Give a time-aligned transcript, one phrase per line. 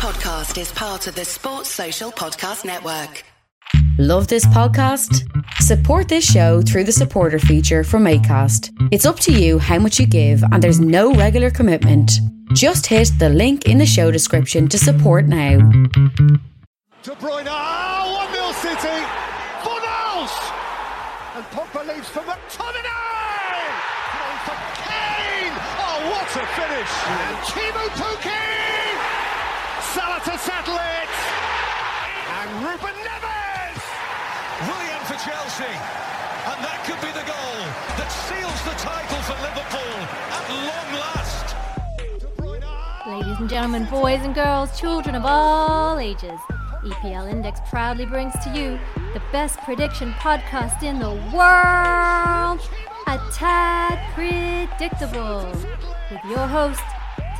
[0.00, 3.22] podcast is part of the Sports Social Podcast Network.
[3.98, 5.28] Love this podcast?
[5.60, 8.70] Support this show through the supporter feature from ACAST.
[8.92, 12.12] It's up to you how much you give, and there's no regular commitment.
[12.54, 15.58] Just hit the link in the show description to support now.
[15.58, 19.04] De Bruyne, oh, 1 0 City.
[19.60, 20.32] Fornals!
[21.36, 23.68] And Pogba leaves for McTominay!
[24.16, 25.52] Throw for Kane!
[25.76, 26.92] Oh, what a finish!
[27.04, 28.79] And Teemu Pukki!
[29.94, 31.10] Salah to settle it!
[32.38, 33.82] And Ruben Neves!
[34.68, 35.74] Willian for Chelsea.
[36.46, 37.58] And that could be the goal
[37.98, 39.98] that seals the title for Liverpool
[40.30, 41.56] at long last.
[43.08, 46.38] Ladies and gentlemen, boys and girls, children of all ages,
[46.84, 48.78] EPL Index proudly brings to you
[49.12, 52.60] the best prediction podcast in the world,
[53.08, 55.50] A Tad Predictable,
[56.10, 56.80] with your host,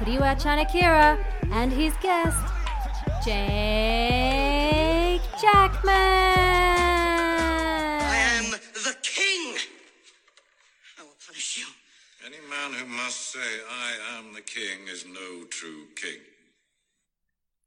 [0.01, 1.23] Tadiwa Chanakira,
[1.53, 2.39] and his guest,
[3.23, 5.93] Jake Jackman.
[8.01, 9.57] I am the king.
[10.99, 11.67] I will punish you.
[12.25, 13.41] Any man who must say,
[13.71, 16.21] I am the king, is no true king.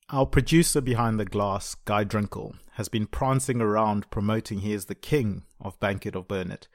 [0.09, 4.95] Our producer behind the glass, Guy Drinkle, has been prancing around promoting he is the
[4.95, 6.67] king of Bank It or Burn It.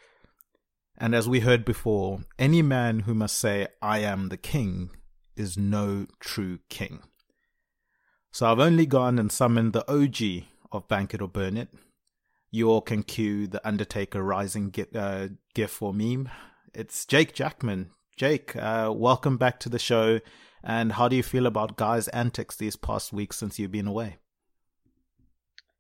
[0.97, 4.91] And as we heard before, any man who must say, I am the king,
[5.39, 7.00] is no true king.
[8.31, 11.69] So I've only gone and summoned the OG of Bank It or Burn It.
[12.50, 16.28] You all can cue the Undertaker Rising gi- uh, gif or meme.
[16.75, 17.91] It's Jake Jackman.
[18.17, 20.20] Jake, uh, welcome back to the show.
[20.62, 24.17] And how do you feel about Guy's antics these past weeks since you've been away?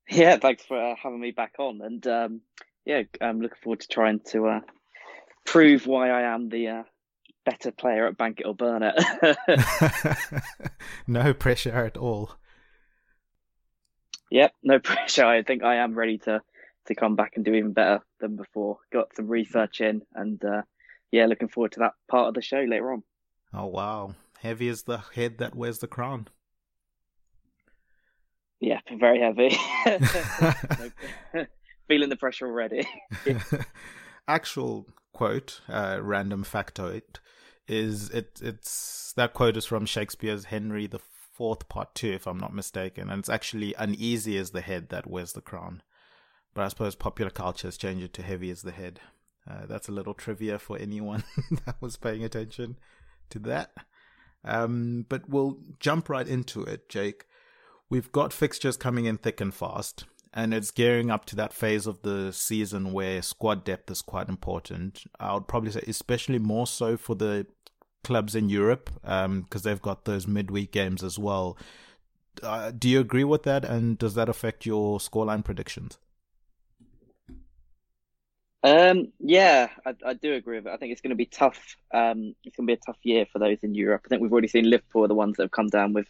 [0.08, 2.40] Yeah, thanks for uh, having me back on, and um,
[2.86, 4.60] yeah, I'm looking forward to trying to uh,
[5.44, 6.82] prove why I am the uh,
[7.48, 9.36] better player at Bank It or Burn It.
[11.06, 12.32] no pressure at all.
[14.30, 15.24] yep, no pressure.
[15.24, 16.42] I think I am ready to
[16.86, 18.78] to come back and do even better than before.
[18.92, 20.62] Got some research in, and uh,
[21.10, 23.02] yeah, looking forward to that part of the show later on.
[23.54, 26.28] Oh wow, heavy is the head that wears the crown.
[28.60, 29.56] Yeah, very heavy.
[31.88, 32.86] Feeling the pressure already.
[34.26, 37.20] Actual quote, uh, random factoid,
[37.68, 38.40] is it?
[38.42, 41.00] It's that quote is from Shakespeare's Henry the
[41.34, 45.08] Fourth, Part Two, if I'm not mistaken, and it's actually uneasy as the head that
[45.08, 45.82] wears the crown.
[46.54, 49.00] But I suppose popular culture has changed it to heavy as the head.
[49.48, 51.24] Uh, that's a little trivia for anyone
[51.64, 52.76] that was paying attention
[53.30, 53.72] to that.
[54.44, 57.26] Um, but we'll jump right into it, Jake.
[57.90, 61.86] We've got fixtures coming in thick and fast, and it's gearing up to that phase
[61.86, 65.04] of the season where squad depth is quite important.
[65.18, 67.46] I would probably say, especially more so for the
[68.04, 71.56] clubs in Europe, because um, they've got those midweek games as well.
[72.42, 75.98] Uh, do you agree with that, and does that affect your scoreline predictions?
[78.62, 80.72] Um, yeah, I, I do agree with it.
[80.72, 81.76] I think it's going to be tough.
[81.94, 84.02] Um, it's going to be a tough year for those in Europe.
[84.04, 86.08] I think we've already seen Liverpool are the ones that have come down with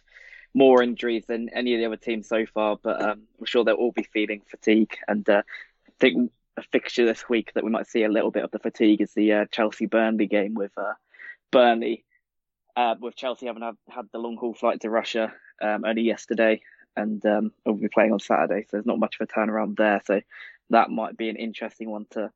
[0.53, 3.75] more injuries than any of the other teams so far, but um, I'm sure they'll
[3.75, 4.95] all be feeling fatigue.
[5.07, 5.43] And uh,
[5.87, 8.59] I think a fixture this week that we might see a little bit of the
[8.59, 10.93] fatigue is the uh, Chelsea Burnley game with uh,
[11.51, 12.05] Burnley,
[12.75, 16.61] uh, with Chelsea having had, had the long haul flight to Russia um, only yesterday,
[16.95, 20.01] and um, we'll be playing on Saturday, so there's not much of a turnaround there.
[20.05, 20.21] So
[20.69, 22.31] that might be an interesting one to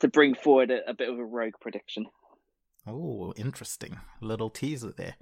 [0.00, 2.06] to bring forward a, a bit of a rogue prediction.
[2.86, 5.16] Oh, interesting little teaser there.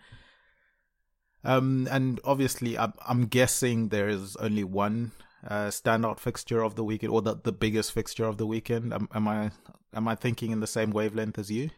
[1.43, 5.13] Um, and obviously, I'm, I'm guessing there is only one
[5.47, 8.93] uh, standout fixture of the weekend, or the, the biggest fixture of the weekend.
[8.93, 9.51] Am, am I
[9.95, 11.71] am I thinking in the same wavelength as you?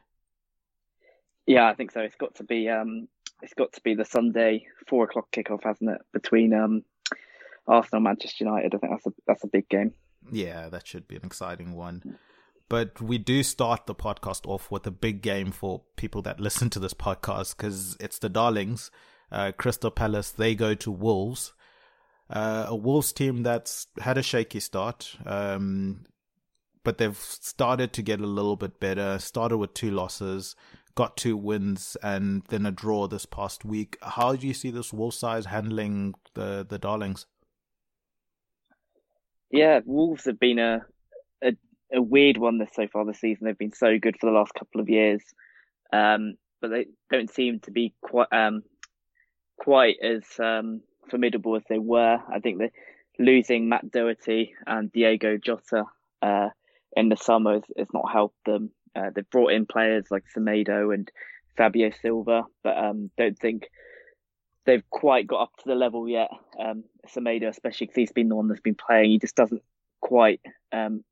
[1.48, 2.00] Yeah, I think so.
[2.00, 3.09] It's got to be um,
[3.41, 6.00] it's got to be the Sunday four o'clock kickoff, hasn't it?
[6.12, 6.82] Between um,
[7.66, 8.75] Arsenal and Manchester United.
[8.75, 9.94] I think that's a that's a big game.
[10.31, 12.19] Yeah, that should be an exciting one.
[12.69, 16.69] But we do start the podcast off with a big game for people that listen
[16.69, 18.91] to this podcast because it's the Darlings.
[19.32, 21.55] Uh, Crystal Palace, they go to Wolves.
[22.28, 26.05] Uh, a Wolves team that's had a shaky start, um,
[26.84, 29.19] but they've started to get a little bit better.
[29.19, 30.55] Started with two losses,
[30.99, 33.97] got two wins, and then a draw this past week.
[34.03, 37.25] How do you see this Wolves side handling the, the Darlings?
[39.53, 40.85] Yeah, Wolves have been a,
[41.41, 41.53] a
[41.95, 43.47] a weird one this so far this season.
[43.47, 45.23] They've been so good for the last couple of years,
[45.93, 48.65] um, but they don't seem to be quite um,
[49.56, 52.19] quite as um, formidable as they were.
[52.29, 52.73] I think that
[53.21, 55.85] losing Matt Doherty and Diego Jota
[56.23, 56.49] uh,
[56.97, 58.73] in the summer has, has not helped them.
[58.94, 61.11] Uh, they've brought in players like Semedo and
[61.56, 63.69] Fabio Silva, but um, don't think
[64.64, 66.31] they've quite got up to the level yet.
[66.58, 69.62] Um, Semedo, especially because he's been the one that's been playing, he just doesn't
[70.00, 70.40] quite
[70.73, 71.05] um,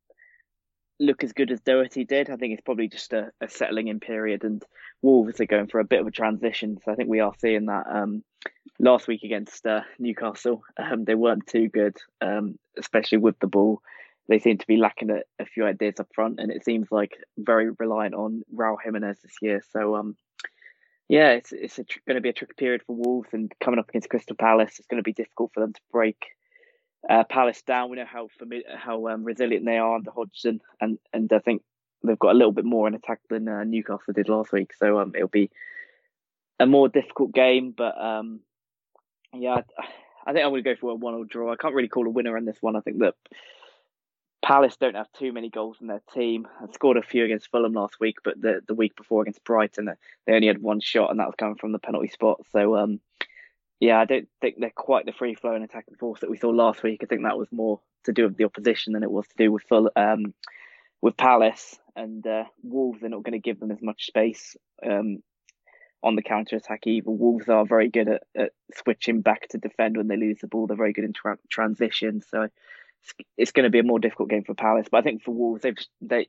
[1.00, 2.30] look as good as Doherty did.
[2.30, 4.62] I think it's probably just a, a, settling in period, and
[5.02, 6.78] Wolves are going for a bit of a transition.
[6.84, 7.86] So I think we are seeing that.
[7.90, 8.22] Um,
[8.78, 13.80] last week against uh, Newcastle, um, they weren't too good, um, especially with the ball.
[14.28, 17.16] They seem to be lacking a, a, few ideas up front, and it seems like
[17.38, 19.62] very reliant on Raul Jimenez this year.
[19.70, 20.16] So, um,
[21.08, 23.88] yeah, it's it's tr- going to be a tricky period for Wolves, and coming up
[23.88, 26.16] against Crystal Palace, it's going to be difficult for them to break
[27.08, 27.90] uh, Palace down.
[27.90, 31.62] We know how familiar, how um, resilient they are under Hodgson, and and I think
[32.04, 34.72] they've got a little bit more in attack than uh, Newcastle did last week.
[34.74, 35.50] So um, it'll be
[36.58, 38.40] a more difficult game, but um,
[39.32, 39.62] yeah, I,
[40.26, 41.52] I think I'm going to go for a one-all draw.
[41.52, 42.76] I can't really call a winner in this one.
[42.76, 43.14] I think that
[44.42, 46.46] Palace don't have too many goals in their team.
[46.60, 49.90] I scored a few against Fulham last week, but the the week before against Brighton,
[50.26, 52.40] they only had one shot, and that was coming from the penalty spot.
[52.52, 53.00] So um,
[53.80, 56.82] yeah, I don't think they're quite the free flowing attacking force that we saw last
[56.82, 57.00] week.
[57.02, 59.52] I think that was more to do with the opposition than it was to do
[59.52, 60.32] with full um,
[61.02, 63.00] with Palace and uh, Wolves.
[63.00, 65.22] They're not going to give them as much space um,
[66.02, 67.10] on the counter attack either.
[67.10, 70.66] Wolves are very good at, at, switching back to defend when they lose the ball.
[70.66, 72.48] They're very good in tra- transition, so
[73.06, 74.88] it's, it's, going to be a more difficult game for Palace.
[74.90, 76.28] But I think for Wolves, they've they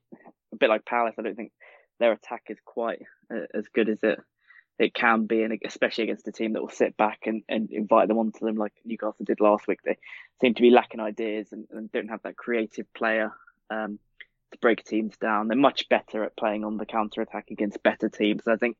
[0.54, 1.16] a bit like Palace.
[1.18, 1.52] I don't think
[2.00, 3.00] their attack is quite
[3.34, 4.20] uh, as good as it
[4.80, 8.08] it can be, and especially against a team that will sit back and, and invite
[8.08, 9.80] them onto them like Newcastle did last week.
[9.84, 9.98] They
[10.40, 13.32] seem to be lacking ideas and, and don't have that creative player
[13.72, 13.98] um,
[14.52, 15.48] to break teams down.
[15.48, 18.48] They're much better at playing on the counter attack against better teams.
[18.48, 18.78] I think,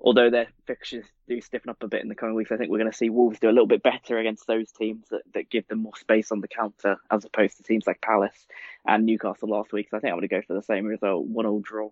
[0.00, 2.78] although their fixtures do stiffen up a bit in the coming weeks, I think we're
[2.78, 5.66] going to see Wolves do a little bit better against those teams that, that give
[5.68, 8.46] them more space on the counter as opposed to teams like Palace
[8.86, 9.88] and Newcastle last week.
[9.90, 11.90] So I think I'm going to go for the same result, one all draw.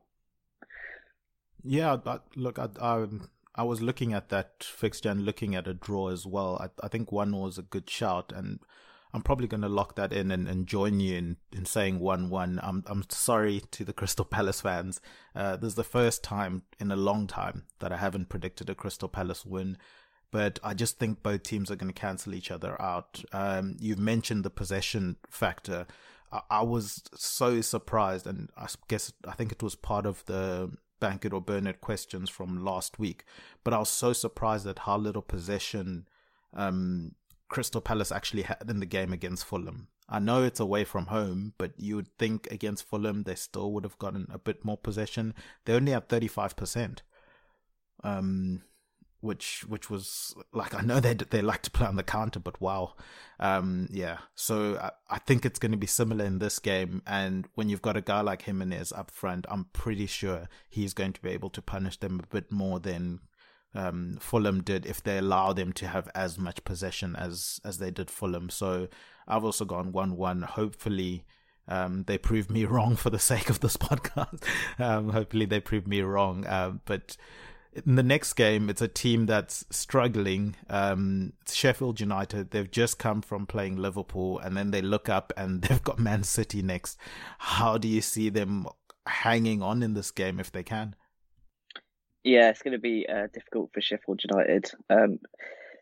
[1.62, 1.96] Yeah,
[2.36, 3.06] look, I, I,
[3.54, 6.58] I was looking at that fixture and looking at a draw as well.
[6.60, 8.60] I, I think one was a good shout, and
[9.14, 12.30] I'm probably going to lock that in and, and join you in, in saying 1
[12.30, 12.60] 1.
[12.62, 15.00] I'm, I'm sorry to the Crystal Palace fans.
[15.36, 18.74] Uh, this is the first time in a long time that I haven't predicted a
[18.74, 19.78] Crystal Palace win.
[20.32, 23.22] But I just think both teams are going to cancel each other out.
[23.32, 25.86] Um, you've mentioned the possession factor.
[26.32, 30.72] I, I was so surprised, and I guess I think it was part of the
[31.00, 33.24] Bank it or burn it questions from last week.
[33.62, 36.08] But I was so surprised at how little possession
[36.54, 37.14] um,
[37.54, 39.86] Crystal Palace actually had in the game against Fulham.
[40.08, 43.84] I know it's away from home, but you would think against Fulham they still would
[43.84, 45.34] have gotten a bit more possession.
[45.64, 46.98] They only have 35%.
[48.02, 48.62] Um,
[49.20, 52.60] which which was like I know they they like to play on the counter, but
[52.60, 52.94] wow,
[53.38, 54.18] um, yeah.
[54.34, 57.82] So I, I think it's going to be similar in this game, and when you've
[57.82, 61.50] got a guy like Jimenez up front, I'm pretty sure he's going to be able
[61.50, 63.20] to punish them a bit more than
[63.74, 67.90] um, Fulham did if they allow them to have as much possession as as they
[67.90, 68.50] did Fulham.
[68.50, 68.88] So
[69.26, 70.42] I've also gone one one.
[70.42, 71.24] Hopefully.
[71.66, 74.42] Um, they prove me wrong for the sake of this podcast.
[74.78, 76.44] um, hopefully they prove me wrong.
[76.46, 77.16] Uh, but
[77.74, 80.54] in the next game, it's a team that's struggling.
[80.70, 82.50] Um, Sheffield United.
[82.50, 86.22] They've just come from playing Liverpool, and then they look up and they've got Man
[86.22, 86.98] City next.
[87.38, 88.66] How do you see them
[89.06, 90.94] hanging on in this game if they can?
[92.24, 94.70] Yeah, it's going to be uh, difficult for Sheffield United.
[94.88, 95.18] Um,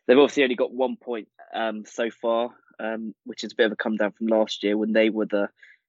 [0.06, 2.50] they've obviously only got one point um, so far,
[2.80, 5.26] um, which is a bit of a come down from last year when they were
[5.26, 5.48] the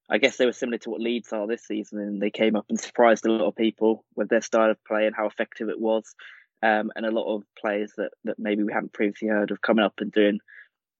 [0.09, 2.65] I guess they were similar to what Leeds are this season, and they came up
[2.69, 5.79] and surprised a lot of people with their style of play and how effective it
[5.79, 6.13] was.
[6.61, 9.83] Um, and a lot of players that, that maybe we hadn't previously heard of coming
[9.83, 10.39] up and doing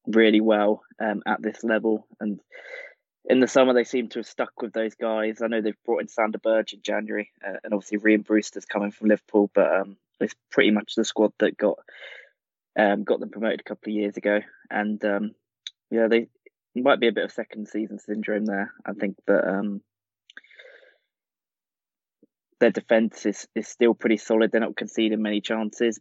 [0.08, 2.08] really well um, at this level.
[2.20, 2.40] And
[3.26, 5.42] in the summer, they seem to have stuck with those guys.
[5.42, 8.92] I know they've brought in Sander Berge in January, uh, and obviously Rhian Brewster's coming
[8.92, 11.80] from Liverpool, but um, it's pretty much the squad that got
[12.78, 14.40] um, got them promoted a couple of years ago.
[14.70, 15.32] And um,
[15.92, 16.28] yeah, they
[16.76, 18.74] might be a bit of second season syndrome there.
[18.86, 19.82] I think that um,
[22.60, 24.52] their defense is, is still pretty solid.
[24.52, 26.00] They're not conceding many chances,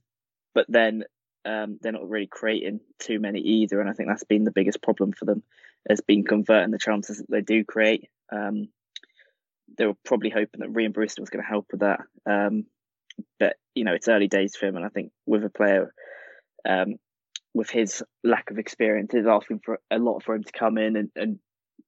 [0.55, 1.05] but then
[1.45, 3.81] um, they're not really creating too many either.
[3.81, 5.43] And I think that's been the biggest problem for them,
[5.89, 8.09] has been converting the chances that they do create.
[8.31, 8.69] Um,
[9.77, 12.01] they were probably hoping that Rhian Brewster was going to help with that.
[12.27, 12.67] Um,
[13.39, 15.93] but you know, it's early days for him, and I think with a player
[16.69, 16.97] um,
[17.55, 20.97] with his lack of experience, is asking for a lot for him to come in
[20.97, 21.39] and, and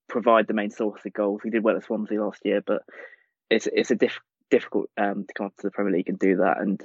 [0.09, 1.41] provide the main source of goals.
[1.43, 2.83] He did well at Swansea last year, but
[3.51, 4.19] it's it's a diff,
[4.51, 6.61] difficult um, to come up to the Premier League and do that.
[6.61, 6.81] And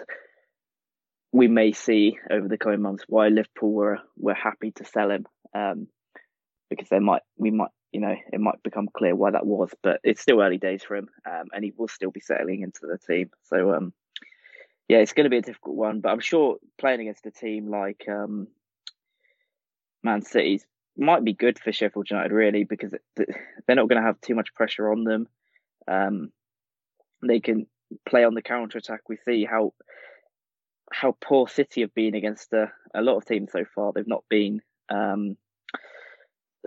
[1.32, 5.26] we may see over the coming months why Liverpool were were happy to sell him
[5.54, 5.88] um,
[6.70, 9.72] because they might we might you know it might become clear why that was.
[9.82, 12.82] But it's still early days for him, um, and he will still be settling into
[12.82, 13.32] the team.
[13.44, 13.94] So um,
[14.88, 16.02] yeah, it's going to be a difficult one.
[16.02, 18.48] But I'm sure playing against a team like um,
[20.04, 20.62] Man City
[20.98, 24.54] might be good for Sheffield United, really, because they're not going to have too much
[24.54, 25.28] pressure on them.
[25.88, 26.32] Um,
[27.26, 27.68] they can
[28.08, 29.02] play on the counter attack.
[29.08, 29.74] We see how
[30.92, 33.92] how poor City have been against a, a lot of teams so far.
[33.94, 35.38] They've not been um,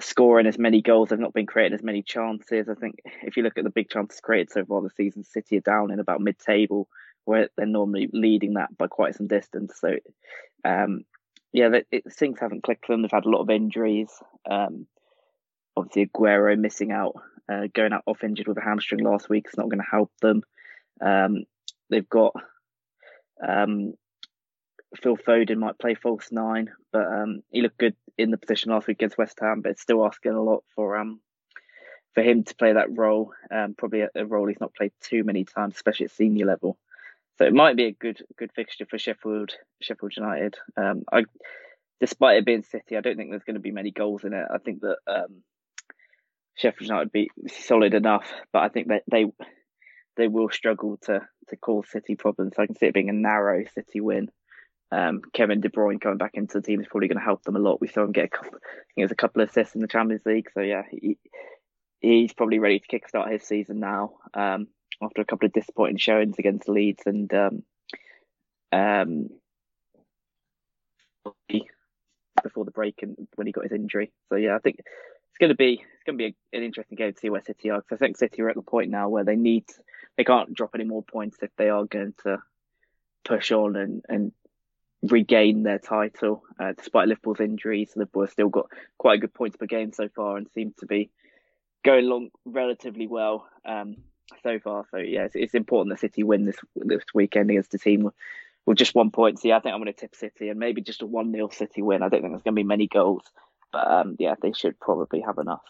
[0.00, 1.08] scoring as many goals.
[1.08, 2.68] They've not been creating as many chances.
[2.68, 5.58] I think if you look at the big chances created so far this season, City
[5.58, 6.88] are down in about mid-table,
[7.24, 9.74] where they're normally leading that by quite some distance.
[9.80, 9.96] So,
[10.64, 11.04] um,
[11.52, 13.02] yeah, it, things haven't clicked for them.
[13.02, 14.10] They've had a lot of injuries.
[14.50, 14.86] Um,
[15.76, 17.14] obviously, Aguero missing out,
[17.50, 20.10] uh, going out off injured with a hamstring last week is not going to help
[20.22, 20.42] them.
[21.00, 21.44] Um,
[21.90, 22.32] they've got
[23.46, 23.94] um,
[25.00, 28.86] Phil Foden might play false nine, but um, he looked good in the position last
[28.86, 29.60] week against West Ham.
[29.62, 31.20] But it's still asking a lot for um
[32.14, 33.32] for him to play that role.
[33.50, 36.78] Um, probably a, a, role he's not played too many times, especially at senior level.
[37.38, 40.56] So it might be a good good fixture for Sheffield Sheffield United.
[40.76, 41.24] Um, I,
[42.00, 44.46] despite it being City, I don't think there's going to be many goals in it.
[44.52, 45.42] I think that um,
[46.54, 49.26] Sheffield United be solid enough, but I think that they
[50.16, 52.52] they will struggle to to cause City problems.
[52.56, 54.28] So I can see it being a narrow City win.
[54.92, 57.56] Um, Kevin De Bruyne coming back into the team is probably going to help them
[57.56, 57.80] a lot.
[57.80, 58.58] We saw him get a couple,
[58.98, 60.50] a couple of assists in the Champions League.
[60.52, 61.16] So yeah, he,
[62.00, 64.66] he's probably ready to kickstart his season now um,
[65.02, 67.62] after a couple of disappointing showings against Leeds and um,
[68.70, 69.28] um,
[72.42, 74.12] before the break and when he got his injury.
[74.28, 76.96] So yeah, I think it's going to be it's going to be a, an interesting
[76.96, 79.08] game to see where City are because I think City are at the point now
[79.08, 79.64] where they need
[80.18, 82.42] they can't drop any more points if they are going to
[83.24, 84.32] push on and and
[85.02, 87.92] regain their title uh, despite Liverpool's injuries.
[87.96, 88.66] Liverpool have still got
[88.98, 91.10] quite a good points per game so far and seem to be
[91.84, 93.96] going along relatively well um,
[94.42, 94.86] so far.
[94.90, 98.10] So yeah, it's, it's, important that City win this this weekend against a team
[98.66, 99.40] with, just one point.
[99.40, 101.48] So yeah, I think I'm going to tip City and maybe just a one 0
[101.48, 102.02] City win.
[102.02, 103.24] I don't think there's going to be many goals,
[103.72, 105.64] but um, yeah, they should probably have enough.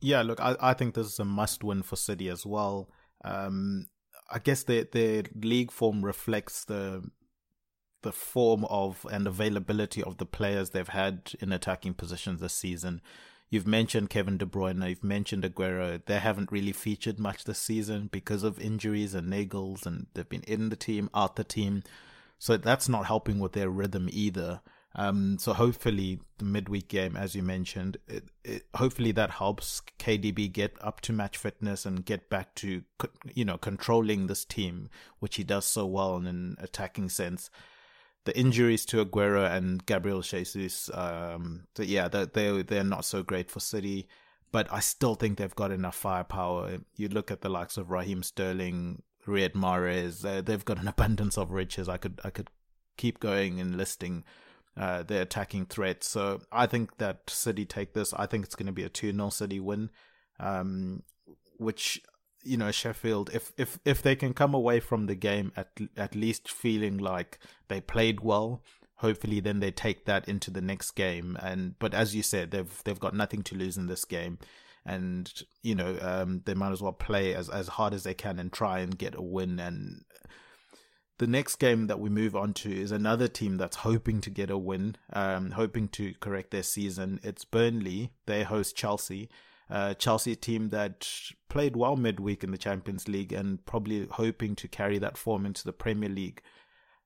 [0.00, 2.88] Yeah, look, I, I think this is a must win for City as well.
[3.24, 3.86] Um,
[4.30, 7.02] I guess the the league form reflects the
[8.02, 13.00] the form of and availability of the players they've had in attacking positions this season.
[13.50, 16.00] You've mentioned Kevin De Bruyne, you've mentioned Aguero.
[16.04, 20.44] They haven't really featured much this season because of injuries and nagels, and they've been
[20.44, 21.82] in the team, out the team.
[22.38, 24.62] So that's not helping with their rhythm either.
[24.94, 30.50] Um, so hopefully the midweek game, as you mentioned, it, it, hopefully that helps KDB
[30.50, 32.82] get up to match fitness and get back to,
[33.34, 37.50] you know, controlling this team, which he does so well in an attacking sense
[38.24, 43.22] the injuries to Aguero and Gabriel Jesus, um, so yeah, they they they're not so
[43.22, 44.08] great for City,
[44.52, 46.78] but I still think they've got enough firepower.
[46.96, 51.36] You look at the likes of Raheem Sterling, Riyad Mahrez, uh, they've got an abundance
[51.36, 51.88] of riches.
[51.88, 52.48] I could I could
[52.96, 54.24] keep going and listing
[54.76, 56.08] uh, their attacking threats.
[56.08, 58.12] So I think that City take this.
[58.14, 59.90] I think it's going to be a 2 0 City win,
[60.38, 61.02] um,
[61.58, 62.02] which
[62.44, 66.14] you know Sheffield if if if they can come away from the game at at
[66.14, 68.62] least feeling like they played well
[69.02, 71.36] hopefully then they take that into the next game.
[71.42, 74.38] And but as you said they've they've got nothing to lose in this game.
[74.86, 75.30] And
[75.62, 78.50] you know um, they might as well play as as hard as they can and
[78.52, 79.58] try and get a win.
[79.58, 80.04] And
[81.18, 84.50] the next game that we move on to is another team that's hoping to get
[84.50, 87.20] a win um, hoping to correct their season.
[87.24, 88.12] It's Burnley.
[88.26, 89.28] They host Chelsea
[89.72, 91.08] uh, Chelsea team that
[91.48, 95.64] played well midweek in the Champions League and probably hoping to carry that form into
[95.64, 96.42] the Premier League.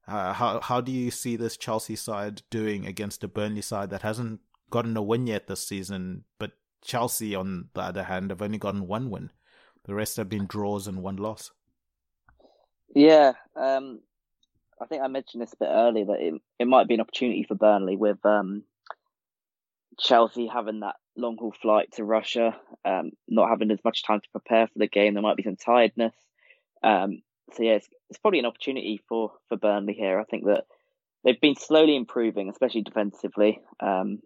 [0.08, 4.02] Uh, how how do you see this Chelsea side doing against a Burnley side that
[4.02, 6.24] hasn't gotten a win yet this season?
[6.40, 9.30] But Chelsea, on the other hand, have only gotten one win.
[9.84, 11.52] The rest have been draws and one loss.
[12.92, 14.00] Yeah, um,
[14.80, 17.44] I think I mentioned this a bit earlier that it, it might be an opportunity
[17.46, 18.64] for Burnley with um,
[20.00, 24.30] Chelsea having that long haul flight to Russia, um, not having as much time to
[24.30, 25.14] prepare for the game.
[25.14, 26.14] There might be some tiredness.
[26.82, 30.18] Um, so yeah, it's, it's, probably an opportunity for for Burnley here.
[30.20, 30.64] I think that
[31.24, 33.60] they've been slowly improving, especially defensively.
[33.80, 34.20] Um,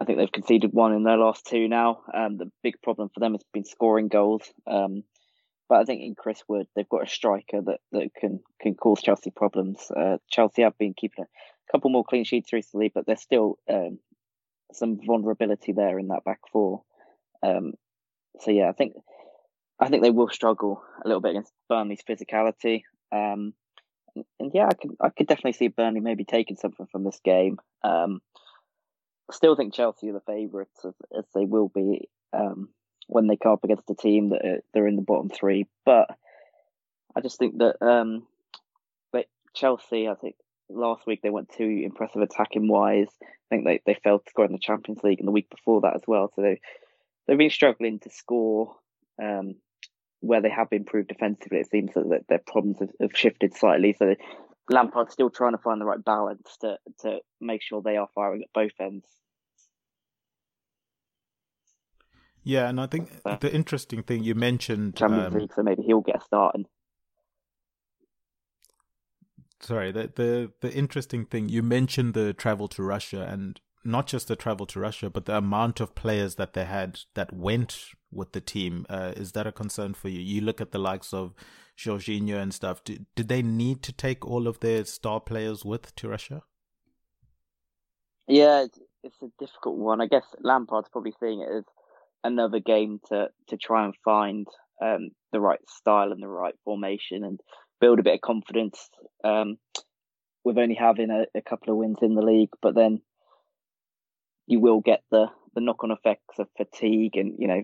[0.00, 2.00] I think they've conceded one in their last two now.
[2.12, 4.42] Um, the big problem for them has been scoring goals.
[4.66, 5.04] Um,
[5.68, 9.00] but I think in Chris Wood, they've got a striker that, that can can cause
[9.00, 9.90] Chelsea problems.
[9.90, 13.98] Uh, Chelsea have been keeping a couple more clean sheets recently, but they're still um,
[14.74, 16.82] some vulnerability there in that back four.
[17.42, 17.72] Um,
[18.40, 18.94] so yeah, I think
[19.80, 22.82] I think they will struggle a little bit against Burnley's physicality.
[23.10, 23.54] Um,
[24.38, 27.58] and, yeah, I could I could definitely see Burnley maybe taking something from this game.
[27.82, 28.20] Um,
[29.30, 32.68] still think Chelsea are the favourites as, as, they will be um,
[33.06, 35.66] when they come up against a team that are, they're in the bottom three.
[35.84, 36.08] But
[37.16, 38.26] I just think that um,
[39.12, 40.36] but Chelsea, I think
[40.74, 43.08] last week they weren't too impressive attacking wise.
[43.22, 45.82] I think they, they failed to score in the Champions League and the week before
[45.82, 46.30] that as well.
[46.34, 46.60] So they
[47.26, 48.76] they've been struggling to score.
[49.22, 49.56] Um,
[50.22, 53.92] where they have improved defensively, it seems that their problems have, have shifted slightly.
[53.98, 54.14] So
[54.70, 58.42] Lampard's still trying to find the right balance to to make sure they are firing
[58.42, 59.06] at both ends.
[62.44, 63.10] Yeah, and I think
[63.40, 66.54] the interesting thing you mentioned Champions um, League, so maybe he'll get a start.
[66.54, 66.66] And...
[69.62, 74.28] Sorry, the the the interesting thing you mentioned the travel to Russia, and not just
[74.28, 77.78] the travel to Russia, but the amount of players that they had that went
[78.10, 78.86] with the team.
[78.88, 80.20] Uh, is that a concern for you?
[80.20, 81.34] You look at the likes of
[81.76, 82.84] Jorginho and stuff.
[82.84, 86.42] Did, did they need to take all of their star players with to Russia?
[88.28, 90.00] Yeah, it's, it's a difficult one.
[90.00, 91.64] I guess Lampard's probably seeing it as
[92.24, 94.46] another game to to try and find
[94.82, 97.40] um, the right style and the right formation and
[97.82, 98.88] build a bit of confidence.
[99.22, 99.58] Um,
[100.44, 103.00] with only having a, a couple of wins in the league, but then
[104.46, 107.62] you will get the the knock on effects of fatigue and you know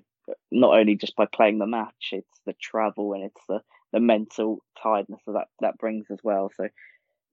[0.50, 3.60] not only just by playing the match it's the travel and it's the
[3.92, 6.68] the mental tiredness that that brings as well so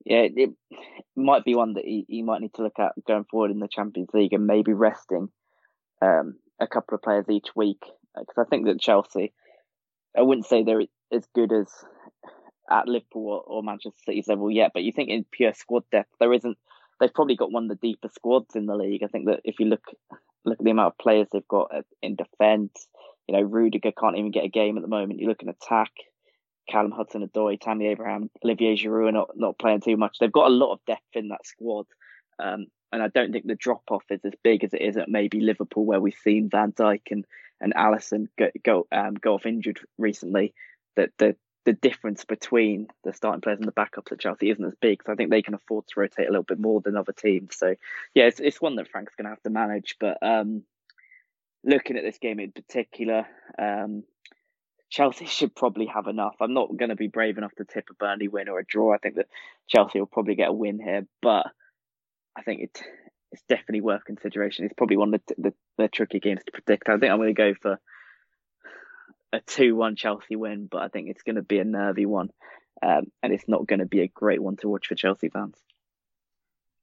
[0.04, 0.50] yeah it,
[1.14, 4.08] might be one that he might need to look at going forward in the champions
[4.14, 5.28] league and maybe resting
[6.00, 7.82] um, a couple of players each week
[8.14, 9.32] because i think that chelsea
[10.16, 11.68] i wouldn't say they're as good as
[12.70, 16.32] at liverpool or, manchester city's level yet but you think in pure squad depth there
[16.32, 16.56] isn't
[17.00, 19.02] they've probably got one of the deepest squads in the league.
[19.02, 19.84] I think that if you look
[20.44, 22.86] look at the amount of players they've got in defence,
[23.26, 25.18] you know, Rudiger can't even get a game at the moment.
[25.18, 25.90] You look at attack,
[26.70, 30.18] Callum Hudson-Odoi, Tammy Abraham, Olivier Giroud are not, not playing too much.
[30.20, 31.86] They've got a lot of depth in that squad.
[32.38, 35.08] Um, and I don't think the drop off is as big as it is at
[35.08, 37.24] maybe Liverpool, where we've seen Van Dijk and,
[37.60, 40.54] and Alisson go go, um, go off injured recently.
[40.94, 41.34] That the
[41.66, 45.02] the difference between the starting players and the backups at Chelsea isn't as big.
[45.04, 47.56] So I think they can afford to rotate a little bit more than other teams.
[47.56, 47.74] So
[48.14, 49.96] yeah, it's it's one that Frank's going to have to manage.
[49.98, 50.62] But um,
[51.64, 53.26] looking at this game in particular,
[53.58, 54.04] um,
[54.90, 56.36] Chelsea should probably have enough.
[56.40, 58.94] I'm not going to be brave enough to tip a Burnley win or a draw.
[58.94, 59.26] I think that
[59.66, 61.46] Chelsea will probably get a win here, but
[62.36, 62.82] I think it
[63.32, 64.64] it's definitely worth consideration.
[64.64, 66.88] It's probably one of the, the, the tricky games to predict.
[66.88, 67.80] I think I'm going to go for
[69.36, 72.30] a 2 1 Chelsea win, but I think it's going to be a nervy one.
[72.82, 75.56] Um, and it's not going to be a great one to watch for Chelsea fans.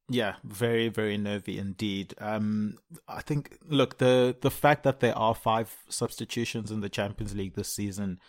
[0.08, 2.14] Yeah, very, very nervy indeed.
[2.18, 7.34] Um, I think, look, the the fact that there are five substitutions in the Champions
[7.34, 8.20] League this season,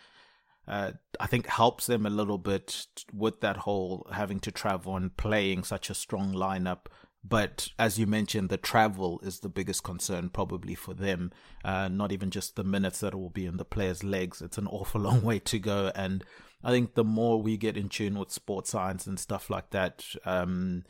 [0.68, 5.18] uh, I think helps them a little bit with that whole having to travel and
[5.18, 6.86] playing such a strong lineup.
[7.28, 11.32] But as you mentioned, the travel is the biggest concern probably for them.
[11.64, 14.42] Uh, not even just the minutes that will be in the players' legs.
[14.42, 15.92] It's an awful long way to go.
[15.96, 16.24] And
[16.64, 20.06] I think the more we get in tune with sports science and stuff like that,
[20.26, 20.84] um,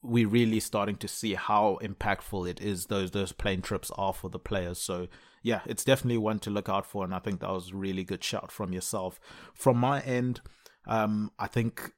[0.00, 4.30] we're really starting to see how impactful it is those those plane trips are for
[4.30, 4.78] the players.
[4.78, 5.08] So
[5.42, 8.04] yeah, it's definitely one to look out for, and I think that was a really
[8.04, 9.18] good shout from yourself.
[9.54, 10.40] From my end,
[10.86, 11.94] um, I think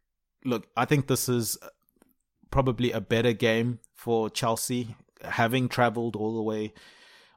[0.46, 1.58] look, I think this is
[2.50, 6.72] probably a better game for Chelsea, having travelled all the way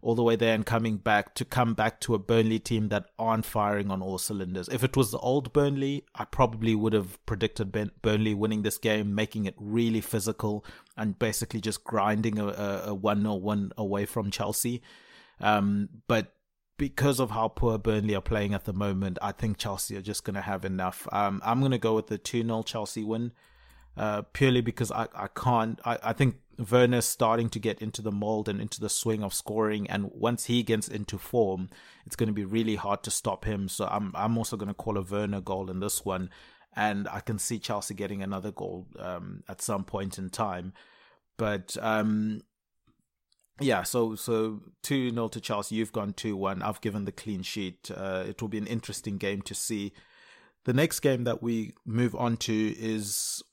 [0.03, 3.05] all the way there and coming back to come back to a Burnley team that
[3.17, 4.67] aren't firing on all cylinders.
[4.67, 7.71] If it was the old Burnley, I probably would have predicted
[8.01, 10.65] Burnley winning this game, making it really physical
[10.97, 12.47] and basically just grinding a,
[12.87, 14.81] a, 1 0 1 away from Chelsea.
[15.39, 16.33] Um, but
[16.77, 20.25] because of how poor Burnley are playing at the moment, I think Chelsea are just
[20.25, 21.07] going to have enough.
[21.13, 23.31] Um, I'm going to go with the 2 0 Chelsea win
[23.97, 25.79] uh, purely because I, I can't.
[25.85, 26.35] I, I think
[26.71, 30.45] Werner's starting to get into the mold and into the swing of scoring, and once
[30.45, 31.69] he gets into form,
[32.05, 33.67] it's going to be really hard to stop him.
[33.69, 36.29] So I'm I'm also going to call a Werner goal in this one,
[36.75, 40.73] and I can see Chelsea getting another goal um, at some point in time.
[41.37, 42.41] But um,
[43.59, 45.75] yeah, so so two 0 to Chelsea.
[45.75, 46.61] You've gone two one.
[46.61, 47.91] I've given the clean sheet.
[47.95, 49.93] Uh, it will be an interesting game to see.
[50.65, 53.43] The next game that we move on to is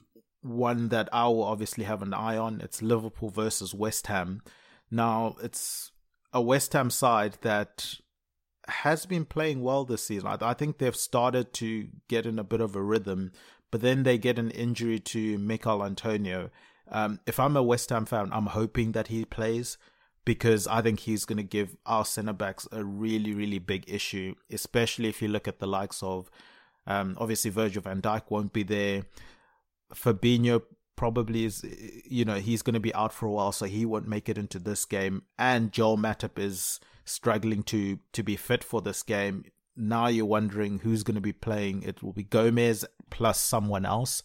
[0.42, 2.61] one that I will obviously have an eye on.
[2.61, 4.42] It's Liverpool versus West Ham.
[4.90, 5.92] Now, it's
[6.33, 7.94] a West Ham side that
[8.68, 10.29] has been playing well this season.
[10.29, 13.33] I, I think they've started to get in a bit of a rhythm,
[13.70, 16.50] but then they get an injury to Michail Antonio.
[16.88, 19.79] Um, if I'm a West Ham fan, I'm hoping that he plays
[20.24, 24.35] because I think he's going to give our centre backs a really, really big issue,
[24.50, 26.31] especially if you look at the likes of
[26.87, 29.05] um, obviously Virgil van Dijk won't be there.
[29.94, 30.62] Fabinho
[30.96, 31.64] probably is,
[32.05, 34.38] you know, he's going to be out for a while, so he won't make it
[34.38, 35.22] into this game.
[35.38, 39.44] And Joel Matip is struggling to to be fit for this game.
[39.76, 41.83] now you're wondering who's going to be playing.
[41.83, 44.22] It will be Gomez plus someone else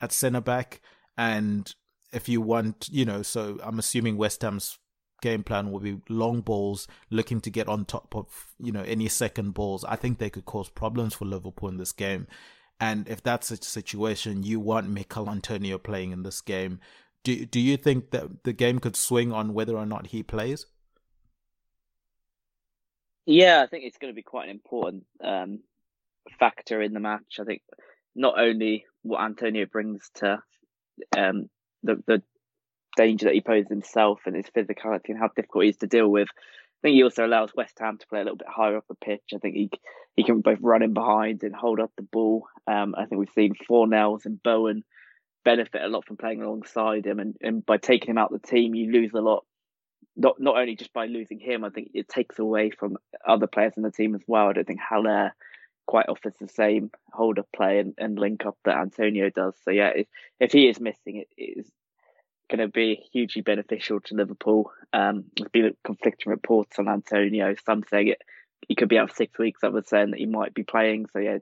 [0.00, 0.80] at centre back.
[1.16, 1.74] And
[2.12, 4.78] if you want, you know, so I'm assuming West Ham's
[5.20, 9.08] game plan will be long balls, looking to get on top of, you know, any
[9.08, 9.84] second balls.
[9.84, 12.26] I think they could cause problems for Liverpool in this game.
[12.80, 16.80] And if that's a situation, you want Michail Antonio playing in this game.
[17.24, 20.66] Do do you think that the game could swing on whether or not he plays?
[23.26, 25.60] Yeah, I think it's going to be quite an important um,
[26.38, 27.38] factor in the match.
[27.40, 27.62] I think
[28.14, 30.42] not only what Antonio brings to
[31.16, 31.50] um,
[31.82, 32.22] the the
[32.96, 36.08] danger that he poses himself and his physicality and how difficult he is to deal
[36.08, 36.28] with.
[36.78, 38.94] I think he also allows West Ham to play a little bit higher up the
[38.94, 39.22] pitch.
[39.34, 39.70] I think he
[40.16, 42.46] he can both run in behind and hold up the ball.
[42.66, 44.84] Um, I think we've seen Fornals and Bowen
[45.44, 48.48] benefit a lot from playing alongside him, and, and by taking him out of the
[48.48, 49.44] team, you lose a lot.
[50.16, 53.72] Not not only just by losing him, I think it takes away from other players
[53.76, 54.48] in the team as well.
[54.48, 55.32] I don't think Haller
[55.88, 59.54] quite offers the same hold up play and, and link up that Antonio does.
[59.64, 60.06] So yeah, if,
[60.38, 61.68] if he is missing, it is
[62.48, 64.72] going to be hugely beneficial to Liverpool.
[64.92, 67.54] Um, there's been conflicting reports on Antonio.
[67.64, 68.22] Some saying it
[68.66, 69.62] he could be out for six weeks.
[69.62, 71.06] Others saying that he might be playing.
[71.12, 71.38] So yeah,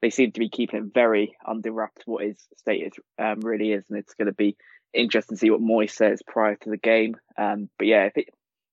[0.00, 3.84] they seem to be keeping it very under wraps what his status um, really is,
[3.88, 4.56] and it's going to be
[4.92, 7.16] interesting to see what Moyes says prior to the game.
[7.38, 8.28] Um, but yeah, if it,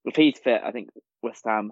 [0.05, 0.89] if he's fit, I think
[1.21, 1.71] West Ham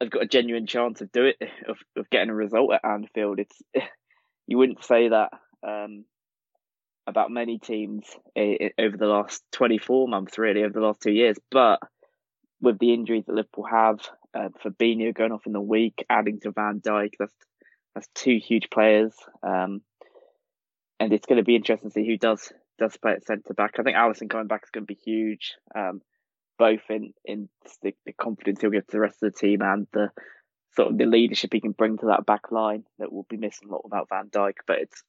[0.00, 1.36] have got a genuine chance of do it
[1.68, 3.40] of, of getting a result at Anfield.
[3.40, 3.62] It's
[4.46, 5.30] you wouldn't say that
[5.66, 6.04] um,
[7.06, 8.04] about many teams
[8.36, 11.36] over the last 24 months, really, over the last two years.
[11.50, 11.80] But
[12.60, 14.00] with the injuries that Liverpool have,
[14.34, 17.34] uh, Fabinho going off in the week, adding to Van Dijk, that's
[17.94, 19.14] that's two huge players.
[19.42, 19.82] Um,
[20.98, 23.74] and it's going to be interesting to see who does does play at centre back.
[23.78, 26.00] I think Alisson coming back is going to be huge, um,
[26.58, 27.48] both in in
[27.82, 30.10] the, the, confidence he'll give to the rest of the team and the
[30.74, 33.68] sort of the leadership he can bring to that back line that will be missing
[33.68, 34.54] a lot without Van Dijk.
[34.66, 35.04] But it's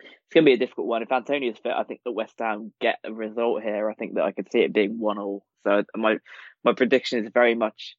[0.00, 1.02] it's going to be a difficult one.
[1.02, 3.90] If Antonio's fit, I think that West Ham get a result here.
[3.90, 5.44] I think that I could see it being one all.
[5.64, 6.18] So my
[6.62, 7.96] my prediction is very much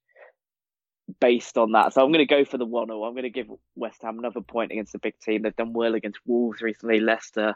[1.20, 1.94] based on that.
[1.94, 3.06] So I'm going to go for the one all.
[3.06, 5.42] I'm going to give West Ham another point against a big team.
[5.42, 7.00] They've done well against Wolves recently.
[7.00, 7.56] Leicester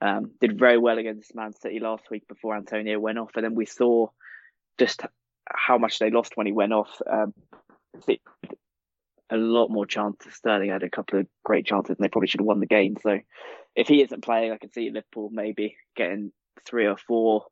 [0.00, 3.54] um, did very well against Man City last week before Antonio went off, and then
[3.54, 4.08] we saw
[4.78, 5.02] just
[5.48, 7.00] how much they lost when he went off.
[7.10, 7.34] Um,
[9.30, 10.34] a lot more chances.
[10.34, 12.96] Sterling had a couple of great chances, and they probably should have won the game.
[13.02, 13.18] So
[13.74, 16.32] if he isn't playing, I can see Liverpool maybe getting
[16.64, 17.46] three or four,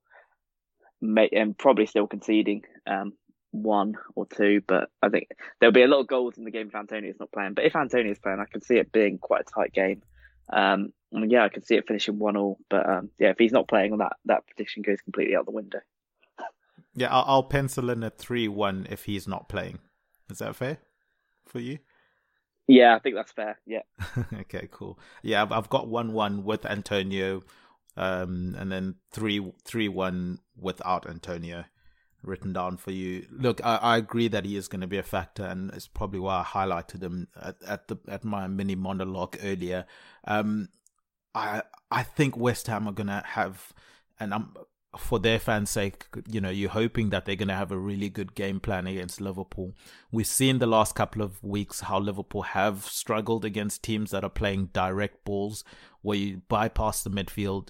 [1.00, 3.12] and probably still conceding um,
[3.50, 4.62] one or two.
[4.66, 5.28] But I think
[5.60, 7.54] there'll be a lot of goals in the game if Antonio's not playing.
[7.54, 10.02] But if Antonio's playing, I can see it being quite a tight game.
[10.52, 12.58] Um, and yeah, I can see it finishing one all.
[12.70, 15.80] But um, yeah, if he's not playing, that that prediction goes completely out the window.
[16.96, 19.80] Yeah, I'll, I'll pencil in a three-one if he's not playing.
[20.30, 20.78] Is that fair
[21.46, 21.78] for you?
[22.66, 23.58] Yeah, I think that's fair.
[23.66, 23.82] Yeah.
[24.40, 24.98] okay, cool.
[25.22, 27.42] Yeah, I've, I've got one one with Antonio,
[27.96, 31.64] um, and then three three one without Antonio
[32.22, 33.26] written down for you.
[33.30, 36.20] Look, I, I agree that he is going to be a factor, and it's probably
[36.20, 39.86] why I highlighted him at, at the at my mini monologue earlier.
[40.26, 40.70] Um,
[41.34, 43.72] I I think West Ham are going to have,
[44.18, 44.54] and I'm
[44.98, 48.08] for their fans' sake, you know, you're hoping that they're going to have a really
[48.08, 49.74] good game plan against Liverpool.
[50.12, 54.30] We've seen the last couple of weeks how Liverpool have struggled against teams that are
[54.30, 55.64] playing direct balls,
[56.02, 57.68] where you bypass the midfield,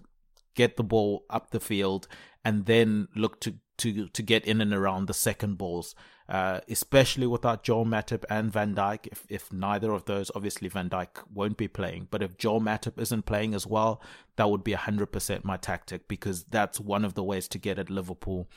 [0.55, 2.09] get the ball up the field,
[2.45, 5.95] and then look to to to get in and around the second balls,
[6.29, 9.09] uh, especially without Joel Matip and Van Dijk.
[9.13, 12.09] If if neither of those, obviously Van Dijk won't be playing.
[12.11, 14.01] But if Joel Matip isn't playing as well,
[14.37, 17.79] that would be hundred percent my tactic because that's one of the ways to get
[17.79, 18.49] at Liverpool.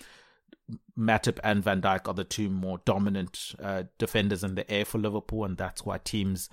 [0.98, 4.98] Matip and Van Dijk are the two more dominant uh, defenders in the air for
[4.98, 6.50] Liverpool, and that's why teams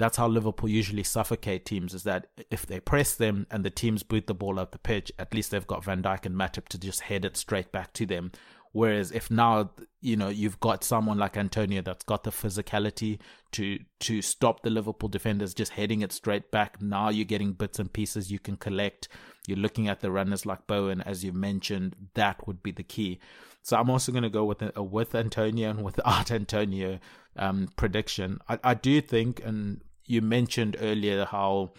[0.00, 4.02] that's how Liverpool usually suffocate teams is that if they press them and the teams
[4.02, 6.78] boot the ball up the pitch, at least they've got Van Dijk and Matip to
[6.78, 8.32] just head it straight back to them.
[8.72, 13.18] Whereas if now you know you've got someone like Antonio that's got the physicality
[13.52, 17.78] to to stop the Liverpool defenders just heading it straight back, now you're getting bits
[17.78, 19.08] and pieces you can collect.
[19.46, 21.96] You're looking at the runners like Bowen, as you mentioned.
[22.14, 23.18] That would be the key.
[23.62, 27.00] So I'm also going to go with a with Antonio and without Antonio
[27.36, 28.38] um, prediction.
[28.48, 31.72] I, I do think, and you mentioned earlier how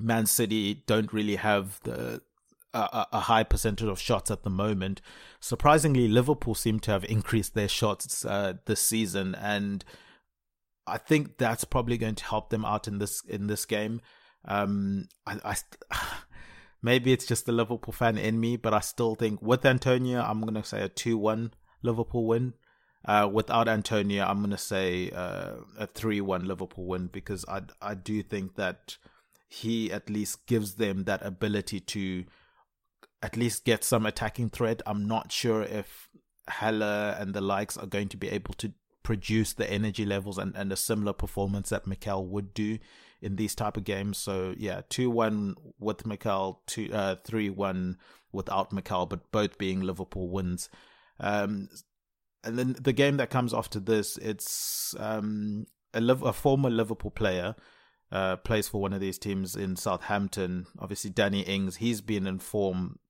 [0.00, 2.22] Man City don't really have the
[2.76, 5.00] a, a, high percentage of shots at the moment.
[5.40, 9.84] Surprisingly, Liverpool seem to have increased their shots uh, this season, and
[10.86, 14.00] I think that's probably going to help them out in this in this game.
[14.44, 15.56] Um, I,
[15.90, 15.96] I
[16.82, 20.40] maybe it's just the Liverpool fan in me, but I still think with Antonio, I'm
[20.40, 22.54] going to say a two-one Liverpool win.
[23.04, 27.62] Uh, without Antonio, I'm going to say uh, a 3 1 Liverpool win because I,
[27.80, 28.96] I do think that
[29.48, 32.24] he at least gives them that ability to
[33.22, 34.82] at least get some attacking threat.
[34.86, 36.08] I'm not sure if
[36.48, 40.54] Haller and the likes are going to be able to produce the energy levels and,
[40.56, 42.78] and a similar performance that Michail would do
[43.22, 44.18] in these type of games.
[44.18, 47.98] So yeah, two one with Michail, two uh three one
[48.32, 50.68] without Michail, but both being Liverpool wins.
[51.18, 51.68] Um,
[52.44, 57.54] and then the game that comes after this, it's um a, a former Liverpool player.
[58.12, 60.66] Uh, plays for one of these teams in Southampton.
[60.78, 61.76] Obviously, Danny Ings.
[61.76, 63.00] He's been in form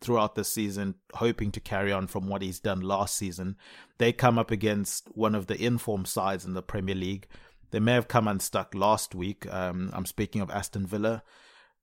[0.00, 3.56] throughout the season, hoping to carry on from what he's done last season.
[3.98, 7.26] They come up against one of the inform sides in the Premier League.
[7.70, 9.52] They may have come unstuck last week.
[9.52, 11.22] Um, I'm speaking of Aston Villa.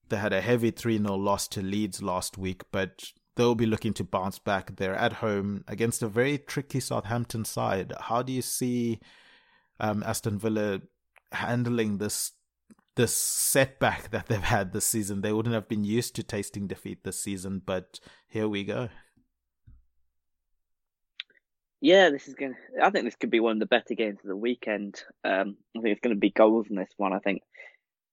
[0.09, 3.93] They had a heavy 3 0 loss to Leeds last week, but they'll be looking
[3.95, 4.75] to bounce back.
[4.75, 7.93] They're at home against a very tricky Southampton side.
[7.99, 8.99] How do you see
[9.79, 10.81] um, Aston Villa
[11.31, 12.31] handling this
[12.95, 15.21] this setback that they've had this season.
[15.21, 18.89] They wouldn't have been used to tasting defeat this season, but here we go.
[21.81, 22.55] Yeah, this is going.
[22.81, 25.03] I think this could be one of the better games of the weekend.
[25.25, 27.11] Um, I think it's going to be goals in this one.
[27.11, 27.41] I think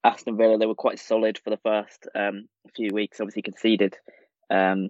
[0.02, 3.20] Aston Villa they were quite solid for the first um, few weeks.
[3.20, 3.96] Obviously conceded
[4.50, 4.88] um,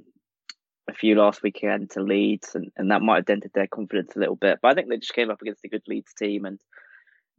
[0.89, 4.19] a few last weekend to Leeds, and, and that might have dented their confidence a
[4.19, 4.61] little bit.
[4.63, 6.59] But I think they just came up against a good Leeds team, and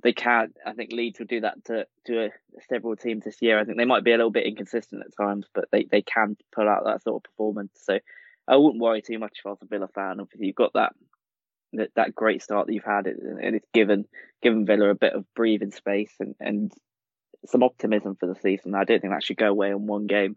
[0.04, 0.54] they can.
[0.66, 2.30] I think Leeds will do that to to
[2.70, 3.60] several teams this year.
[3.60, 6.38] I think they might be a little bit inconsistent at times, but they, they can
[6.54, 7.72] pull out that sort of performance.
[7.84, 8.00] So
[8.48, 10.20] I wouldn't worry too much if I was a Villa fan.
[10.20, 10.94] Obviously, you've got that
[11.74, 14.06] that, that great start that you've had, and it's given
[14.42, 16.72] given Villa a bit of breathing space and, and
[17.46, 18.76] some optimism for the season.
[18.76, 20.36] I don't think that should go away in one game.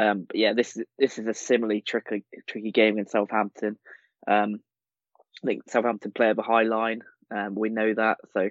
[0.00, 3.78] Um, but yeah, this is this is a similarly tricky tricky game in Southampton.
[4.26, 4.60] Um,
[5.42, 7.02] I think Southampton play a high line.
[7.30, 8.48] Um, we know that, so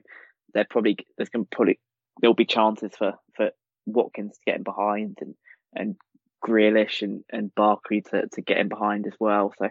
[0.57, 1.79] they're probably there's going to probably
[2.19, 3.51] there'll be chances for for
[3.85, 5.35] Watkins to get in behind and
[5.75, 5.95] and
[6.45, 9.53] Grealish and and Barkley to to get in behind as well.
[9.59, 9.69] So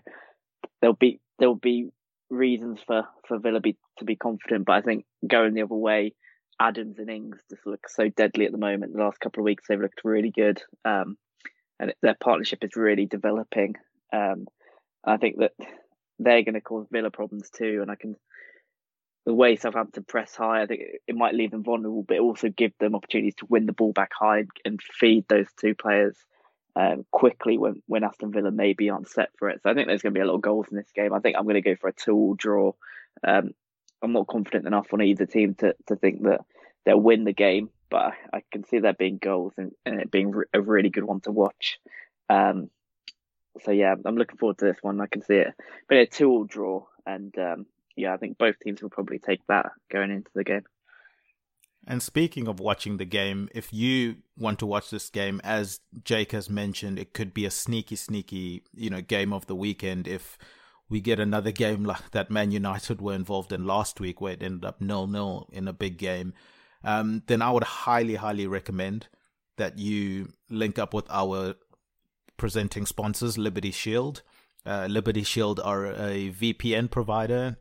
[0.80, 1.88] there'll be there'll be
[2.30, 6.14] reasons for for Villa be, to be confident, but I think going the other way,
[6.60, 8.92] Adams and Ings just look so deadly at the moment.
[8.92, 11.16] The last couple of weeks they've looked really good, um,
[11.80, 13.74] and their partnership is really developing.
[14.12, 14.46] Um,
[15.04, 15.52] I think that
[16.18, 18.16] they're going to cause Villa problems too, and I can
[19.26, 22.72] the way Southampton press high, I think it might leave them vulnerable, but also give
[22.78, 26.16] them opportunities to win the ball back high and feed those two players
[26.76, 29.60] um, quickly when, when Aston Villa maybe aren't set for it.
[29.62, 31.12] So I think there's going to be a lot of goals in this game.
[31.12, 32.72] I think I'm going to go for a two-all draw.
[33.26, 33.50] Um,
[34.00, 36.42] I'm not confident enough on either team to, to think that
[36.84, 40.34] they'll win the game, but I, can see there being goals and, and, it being
[40.54, 41.80] a really good one to watch.
[42.30, 42.70] Um,
[43.64, 45.00] so yeah, I'm looking forward to this one.
[45.00, 45.54] I can see it,
[45.88, 49.40] but a two all draw, and um, yeah, I think both teams will probably take
[49.48, 50.64] that going into the game.
[51.86, 56.32] And speaking of watching the game, if you want to watch this game, as Jake
[56.32, 60.36] has mentioned, it could be a sneaky, sneaky, you know, game of the weekend if
[60.88, 64.42] we get another game like that Man United were involved in last week, where it
[64.42, 66.34] ended up nil nil in a big game.
[66.82, 69.08] Um, then I would highly, highly recommend
[69.56, 71.54] that you link up with our
[72.36, 74.22] presenting sponsors, Liberty Shield.
[74.64, 77.56] Uh, Liberty Shield are a VPN provider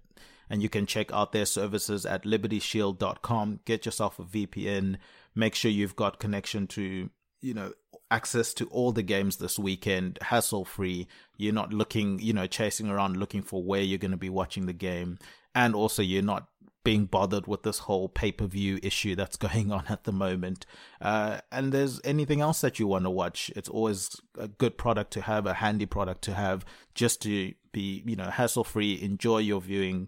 [0.49, 3.59] and you can check out their services at libertyshield.com.
[3.65, 4.97] Get yourself a VPN.
[5.33, 7.09] Make sure you've got connection to,
[7.41, 7.73] you know,
[8.11, 11.07] access to all the games this weekend, hassle free.
[11.37, 14.65] You're not looking, you know, chasing around looking for where you're going to be watching
[14.65, 15.17] the game.
[15.53, 16.49] And also, you're not
[16.85, 20.65] being bothered with this whole pay per view issue that's going on at the moment.
[21.01, 25.11] Uh, and there's anything else that you want to watch, it's always a good product
[25.11, 29.39] to have, a handy product to have, just to be, you know, hassle free, enjoy
[29.39, 30.07] your viewing.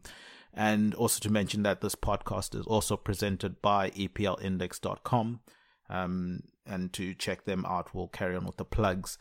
[0.53, 5.41] And also to mention that this podcast is also presented by EPLindex.com.
[5.89, 9.17] Um, and to check them out, we'll carry on with the plugs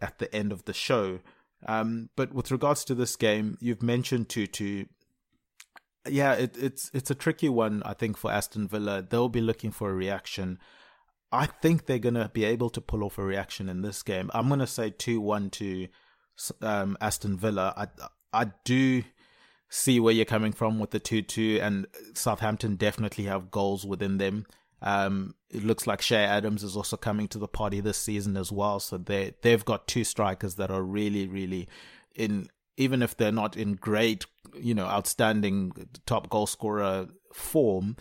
[0.00, 1.18] at the end of the show.
[1.66, 4.86] Um, but with regards to this game, you've mentioned to to
[6.08, 9.02] Yeah, it, it's it's a tricky one, I think, for Aston Villa.
[9.02, 10.58] They'll be looking for a reaction.
[11.30, 14.30] I think they're gonna be able to pull off a reaction in this game.
[14.32, 15.88] I'm gonna say two one to
[16.62, 17.74] um, Aston Villa.
[17.76, 17.86] I
[18.32, 19.02] I do
[19.68, 24.18] see where you're coming from with the 2 2, and Southampton definitely have goals within
[24.18, 24.46] them.
[24.80, 28.52] Um, it looks like Che Adams is also coming to the party this season as
[28.52, 28.80] well.
[28.80, 31.68] So they they've got two strikers that are really, really
[32.14, 34.24] in even if they're not in great,
[34.54, 35.72] you know, outstanding
[36.06, 37.96] top goal scorer form,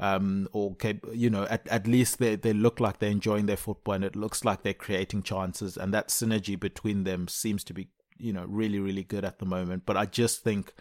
[0.00, 0.76] um, or
[1.12, 4.16] you know, at at least they they look like they're enjoying their football, and it
[4.16, 8.46] looks like they're creating chances, and that synergy between them seems to be, you know,
[8.48, 9.84] really really good at the moment.
[9.86, 10.72] But I just think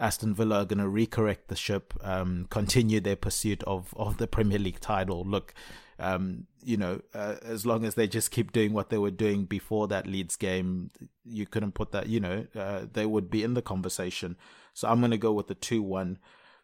[0.00, 4.26] Aston Villa are going to recorrect the ship, um, continue their pursuit of, of the
[4.26, 5.24] Premier League title.
[5.24, 5.52] Look,
[5.98, 9.44] um, you know, uh, as long as they just keep doing what they were doing
[9.44, 10.90] before that Leeds game,
[11.22, 14.36] you couldn't put that, you know, uh, they would be in the conversation.
[14.72, 16.18] So I'm going to go with the 2 1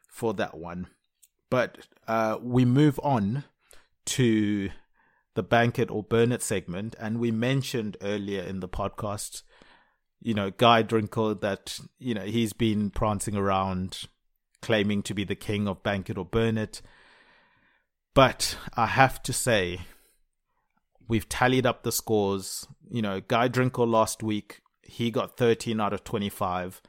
[0.09, 0.87] for that one.
[1.51, 1.79] But
[2.09, 3.45] uh, we move on
[4.07, 4.71] to
[5.35, 6.97] the bank it or burn it segment.
[6.99, 9.43] And we mentioned earlier in the podcast,
[10.21, 14.05] you know, Guy Drinkle that, you know, he's been prancing around
[14.63, 16.83] claiming to be the king of bank it or burn it.
[18.15, 19.81] But I have to say,
[21.07, 22.67] we've tallied up the scores.
[22.91, 26.81] You know, Guy Drinkle last week, he got 13 out of 25.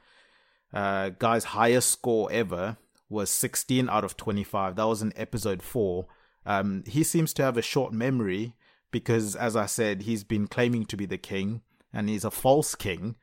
[0.72, 4.76] Uh, Guy's highest score ever was 16 out of 25.
[4.76, 6.06] That was in episode 4.
[6.46, 8.54] Um, he seems to have a short memory
[8.90, 12.74] because, as I said, he's been claiming to be the king and he's a false
[12.74, 13.16] king.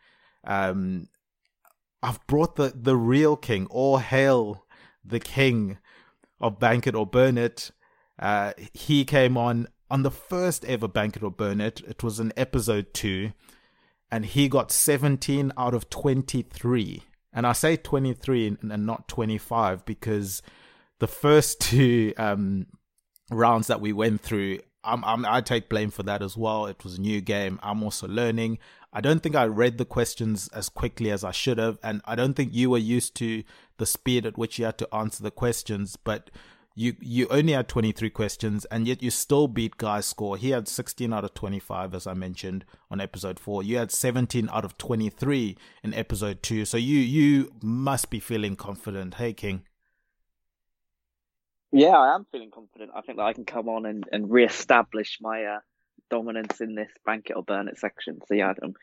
[0.43, 1.09] Um,
[2.01, 3.67] I've brought the, the real king.
[3.69, 4.65] All hail
[5.03, 5.77] the king
[6.39, 7.71] of Bank It or Burn It.
[8.19, 11.81] Uh, he came on on the first ever Bank It or Burn It.
[11.87, 13.31] It was in episode two,
[14.11, 17.03] and he got 17 out of 23.
[17.35, 20.41] And I say 23 and not 25 because
[20.99, 22.65] the first two um,
[23.29, 26.65] rounds that we went through, I'm, I'm, I take blame for that as well.
[26.65, 27.59] It was a new game.
[27.61, 28.59] I'm also learning.
[28.93, 32.15] I don't think I read the questions as quickly as I should have, and I
[32.15, 33.43] don't think you were used to
[33.77, 35.97] the speed at which you had to answer the questions.
[36.01, 36.31] But
[36.75, 40.35] you you only had 23 questions, and yet you still beat Guy's score.
[40.35, 43.63] He had 16 out of 25, as I mentioned on episode four.
[43.63, 46.65] You had 17 out of 23 in episode two.
[46.65, 49.15] So you you must be feeling confident.
[49.15, 49.63] Hey, King.
[51.71, 52.91] Yeah, I am feeling confident.
[52.93, 55.59] I think that I can come on and, and re-establish my uh,
[56.09, 58.19] dominance in this bank it or burn it section.
[58.27, 58.75] So yeah, I'm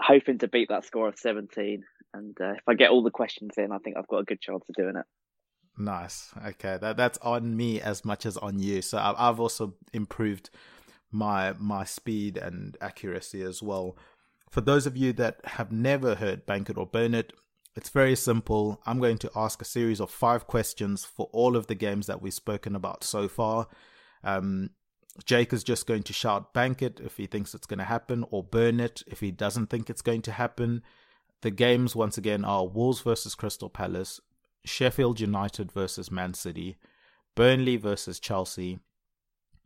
[0.00, 1.84] hoping to beat that score of 17.
[2.12, 4.40] And uh, if I get all the questions in, I think I've got a good
[4.40, 5.04] chance of doing it.
[5.76, 6.30] Nice.
[6.46, 8.80] Okay, that that's on me as much as on you.
[8.82, 10.50] So I've also improved
[11.10, 13.96] my my speed and accuracy as well.
[14.50, 17.32] For those of you that have never heard Bank It or Burn It,
[17.74, 18.80] it's very simple.
[18.86, 22.22] I'm going to ask a series of five questions for all of the games that
[22.22, 23.66] we've spoken about so far.
[24.22, 24.70] Um,
[25.24, 28.24] Jake is just going to shout bank it if he thinks it's going to happen,
[28.30, 30.82] or burn it if he doesn't think it's going to happen.
[31.42, 34.20] The games, once again, are Wolves versus Crystal Palace,
[34.64, 36.76] Sheffield United versus Man City,
[37.34, 38.78] Burnley versus Chelsea,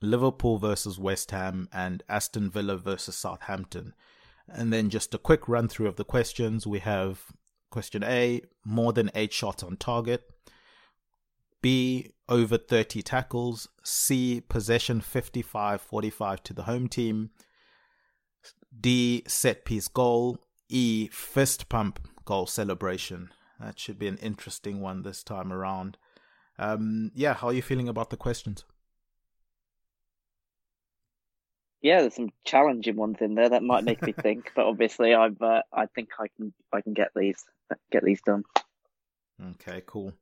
[0.00, 3.94] Liverpool versus West Ham, and Aston Villa versus Southampton.
[4.48, 6.66] And then just a quick run through of the questions.
[6.66, 7.32] We have
[7.70, 10.24] Question A more than eight shots on target.
[11.60, 13.68] B over 30 tackles.
[13.84, 17.30] C possession 55 45 to the home team.
[18.78, 20.38] D set piece goal.
[20.68, 23.30] E fist pump goal celebration.
[23.60, 25.98] That should be an interesting one this time around.
[26.58, 28.64] Um, yeah, how are you feeling about the questions?
[31.80, 35.40] yeah, there's some challenging ones in there that might make me think, but obviously, I've
[35.40, 37.44] uh, I think I can I can get these
[37.92, 38.44] get these done.
[39.52, 40.12] Okay, cool.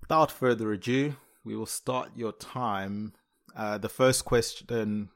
[0.00, 3.12] Without further ado, we will start your time.
[3.54, 5.10] Uh, the first question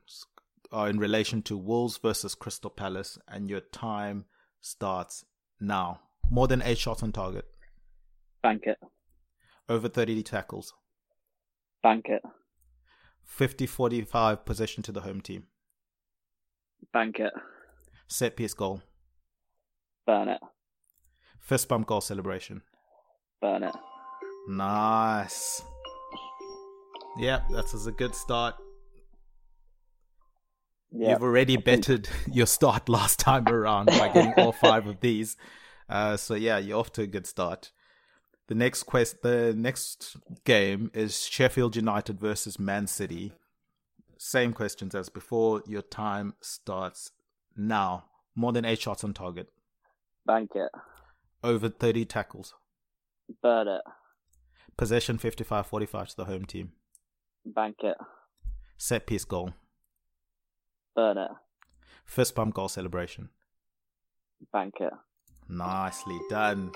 [0.71, 4.27] are in relation to Wolves versus Crystal Palace, and your time
[4.61, 5.25] starts
[5.61, 6.01] now.
[6.33, 7.45] More than eight shots on target.
[8.43, 8.79] Bank it.
[9.69, 10.73] Over 30 tackles.
[11.83, 12.23] Bank it.
[13.27, 15.45] 50 45 possession to the home team.
[16.91, 17.35] Bank it.
[18.09, 18.81] Set piece goal.
[20.07, 20.41] Burn it.
[21.39, 22.63] Fist bump goal celebration.
[23.43, 23.75] Burn it.
[24.49, 25.61] Nice.
[27.19, 28.55] Yep, that's a good start.
[30.93, 31.11] Yep.
[31.11, 35.37] You've already bettered your start last time around by getting all five of these.
[35.89, 37.73] Uh, so yeah, you're off to a good start.
[38.49, 43.33] The next quest, the next game is Sheffield United versus Man City.
[44.19, 45.63] Same questions as before.
[45.67, 47.13] Your time starts
[47.57, 48.05] now.
[48.35, 49.49] More than eight shots on target.
[50.27, 50.71] Bank it.
[51.43, 52.55] Over 30 tackles.
[53.43, 53.83] Burn it.
[54.77, 56.73] Possession 55 45 to the home team.
[57.45, 57.97] Bank it.
[58.77, 59.53] Set piece goal.
[60.95, 61.31] Burn it.
[62.05, 63.29] Fist pump goal celebration.
[64.53, 64.93] Bank it.
[65.49, 66.73] Nicely done.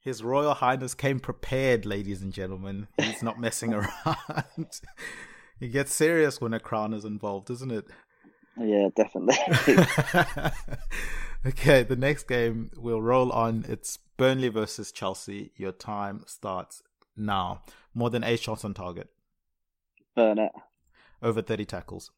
[0.00, 2.86] His Royal Highness came prepared, ladies and gentlemen.
[2.96, 4.80] He's not messing around.
[5.58, 7.86] he gets serious when a crown is involved, isn't it?
[8.56, 9.36] Yeah, definitely.
[11.46, 13.64] okay, the next game we'll roll on.
[13.68, 15.50] It's Burnley versus Chelsea.
[15.56, 16.84] Your time starts
[17.16, 17.62] now.
[17.92, 19.08] More than eight shots on target.
[20.14, 20.52] Burn it.
[21.20, 22.12] Over 30 tackles.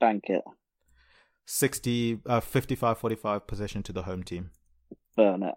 [0.00, 0.42] Bank it.
[1.50, 4.50] 60, uh, 55 45 possession to the home team.
[5.16, 5.54] Burn it.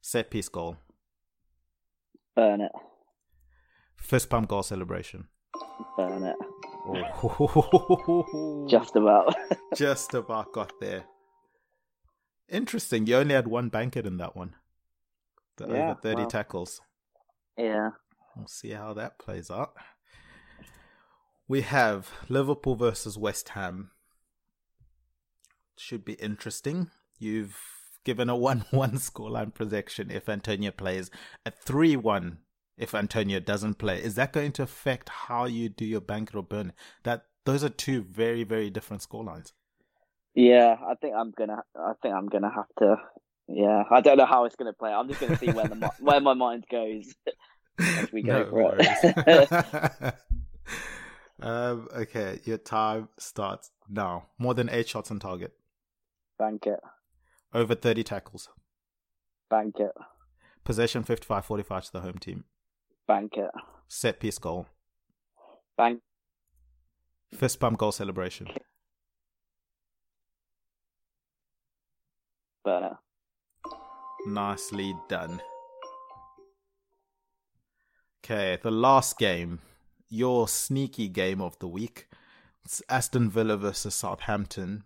[0.00, 0.76] Set piece goal.
[2.34, 2.72] Burn it.
[3.96, 5.28] Fist pump goal celebration.
[5.96, 6.36] Burn it.
[6.86, 8.66] Oh.
[8.68, 9.36] Just about.
[9.76, 11.04] Just about got there.
[12.48, 13.06] Interesting.
[13.06, 14.56] You only had one banquet in that one.
[15.58, 16.26] The Yeah, over 30 well.
[16.26, 16.80] tackles.
[17.56, 17.90] yeah.
[18.36, 19.74] We'll see how that plays out.
[21.46, 23.92] We have Liverpool versus West Ham.
[25.76, 26.90] Should be interesting.
[27.18, 27.58] You've
[28.04, 31.10] given a 1 1 scoreline projection if Antonio plays,
[31.44, 32.38] a 3 1
[32.76, 34.02] if Antonio doesn't play.
[34.02, 36.72] Is that going to affect how you do your bank or burn?
[37.04, 39.52] That Those are two very, very different scorelines.
[40.34, 41.62] Yeah, I think I'm gonna.
[41.76, 42.96] I think I'm gonna have to.
[43.46, 44.90] Yeah, I don't know how it's gonna play.
[44.90, 47.14] I'm just gonna see where the where my mind goes
[47.78, 50.14] as we go No for it.
[51.40, 54.26] um, okay, your time starts now.
[54.38, 55.52] More than eight shots on target.
[56.38, 56.80] Bank it,
[57.52, 58.48] Over 30 tackles.
[59.50, 59.92] bank it,
[60.64, 62.44] Possession 55 45 to the home team.
[63.06, 63.50] bank it,
[63.88, 64.66] Set piece goal.
[65.76, 66.00] bank.
[67.32, 68.46] Fist bump goal celebration.
[72.64, 72.92] Burn it.
[74.26, 75.40] Nicely done.
[78.24, 79.60] Okay, the last game.
[80.08, 82.08] Your sneaky game of the week.
[82.64, 84.84] It's Aston Villa versus Southampton.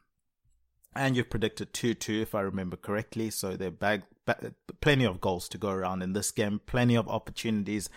[0.98, 3.30] And you've predicted 2 2, if I remember correctly.
[3.30, 6.60] So there are bag, ba- plenty of goals to go around in this game.
[6.66, 7.88] Plenty of opportunities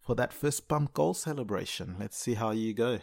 [0.00, 1.96] for that first bump goal celebration.
[2.00, 3.00] Let's see how you go.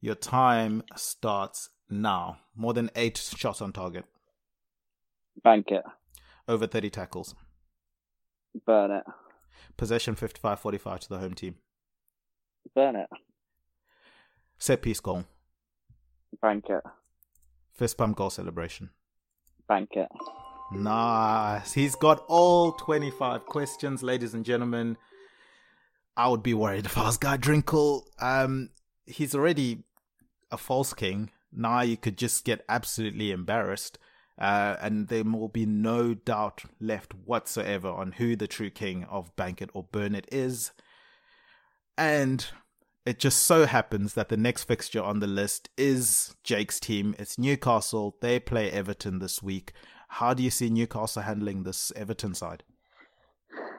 [0.00, 2.38] Your time starts now.
[2.56, 4.06] More than eight shots on target.
[5.42, 5.84] Bank it.
[6.48, 7.34] Over 30 tackles.
[8.64, 9.04] Burn it.
[9.76, 11.56] Possession 55 45 to the home team.
[12.74, 13.10] Burn it.
[14.58, 15.24] Set piece goal.
[16.40, 16.82] Bank it.
[17.74, 18.90] Fist pump goal celebration.
[19.68, 20.08] Bank it.
[20.72, 21.72] Nice.
[21.72, 24.96] He's got all 25 questions, ladies and gentlemen.
[26.16, 28.02] I would be worried if I was Guy Drinkle.
[28.20, 28.70] Um,
[29.06, 29.82] he's already
[30.52, 31.30] a false king.
[31.52, 33.98] Now you could just get absolutely embarrassed.
[34.38, 39.34] Uh, and there will be no doubt left whatsoever on who the true king of
[39.36, 40.72] Bank It or Burn It is.
[41.96, 42.46] And
[43.06, 47.14] it just so happens that the next fixture on the list is Jake's team.
[47.18, 48.16] It's Newcastle.
[48.20, 49.72] They play Everton this week.
[50.08, 52.62] How do you see Newcastle handling this Everton side?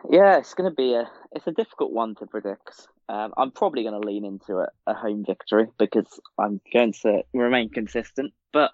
[0.09, 2.87] Yeah, it's going to be a it's a difficult one to predict.
[3.09, 7.23] Um, I'm probably going to lean into a, a home victory because I'm going to
[7.33, 8.33] remain consistent.
[8.53, 8.71] But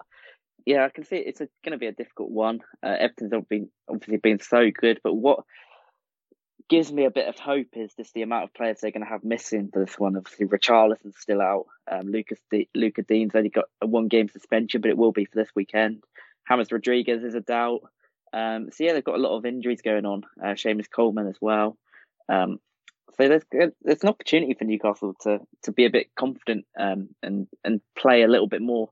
[0.66, 2.60] yeah, I can see it's going to be a difficult one.
[2.82, 2.96] Uh,
[3.88, 5.44] obviously been so good, but what
[6.72, 9.08] gives me a bit of hope is just the amount of players they're going to
[9.08, 10.16] have missing for this one.
[10.16, 11.66] Obviously, Richarlison's still out.
[11.86, 15.26] Um, Lucas D- Luca Digne's only got a one game suspension, but it will be
[15.26, 16.02] for this weekend.
[16.48, 17.82] James Rodriguez is a doubt.
[18.32, 20.22] Um, so yeah, they've got a lot of injuries going on.
[20.42, 21.76] Uh, Seamus Coleman as well.
[22.30, 22.58] Um,
[23.18, 27.48] so there's there's an opportunity for Newcastle to to be a bit confident um, and
[27.64, 28.88] and play a little bit more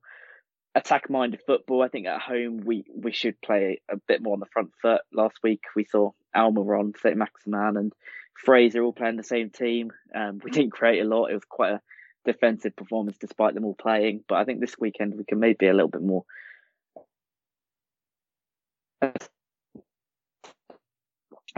[0.74, 1.82] attack minded football.
[1.82, 5.02] I think at home we we should play a bit more on the front foot.
[5.12, 7.92] Last week we saw Almiron, St Maximin, and
[8.34, 9.92] Fraser all playing the same team.
[10.14, 11.26] Um, we didn't create a lot.
[11.26, 11.80] It was quite a
[12.24, 14.24] defensive performance despite them all playing.
[14.28, 16.24] But I think this weekend we can maybe a little bit more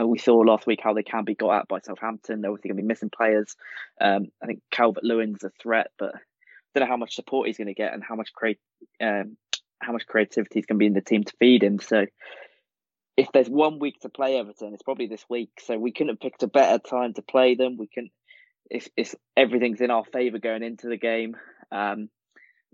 [0.01, 2.41] Uh, we saw last week how they can be got at by Southampton.
[2.41, 3.57] They're obviously going to be missing players.
[4.01, 6.15] Um, I think Calvert Lewin's a threat, but
[6.75, 8.59] don't know how much support he's going to get and how much create
[9.01, 9.37] um,
[9.83, 11.79] how much creativity is going to be in the team to feed him.
[11.81, 12.07] So,
[13.17, 15.51] if there's one week to play Everton, it's probably this week.
[15.61, 17.77] So we couldn't have picked a better time to play them.
[17.79, 18.11] We can,
[18.71, 21.37] if if everything's in our favour going into the game.
[21.71, 22.09] Um,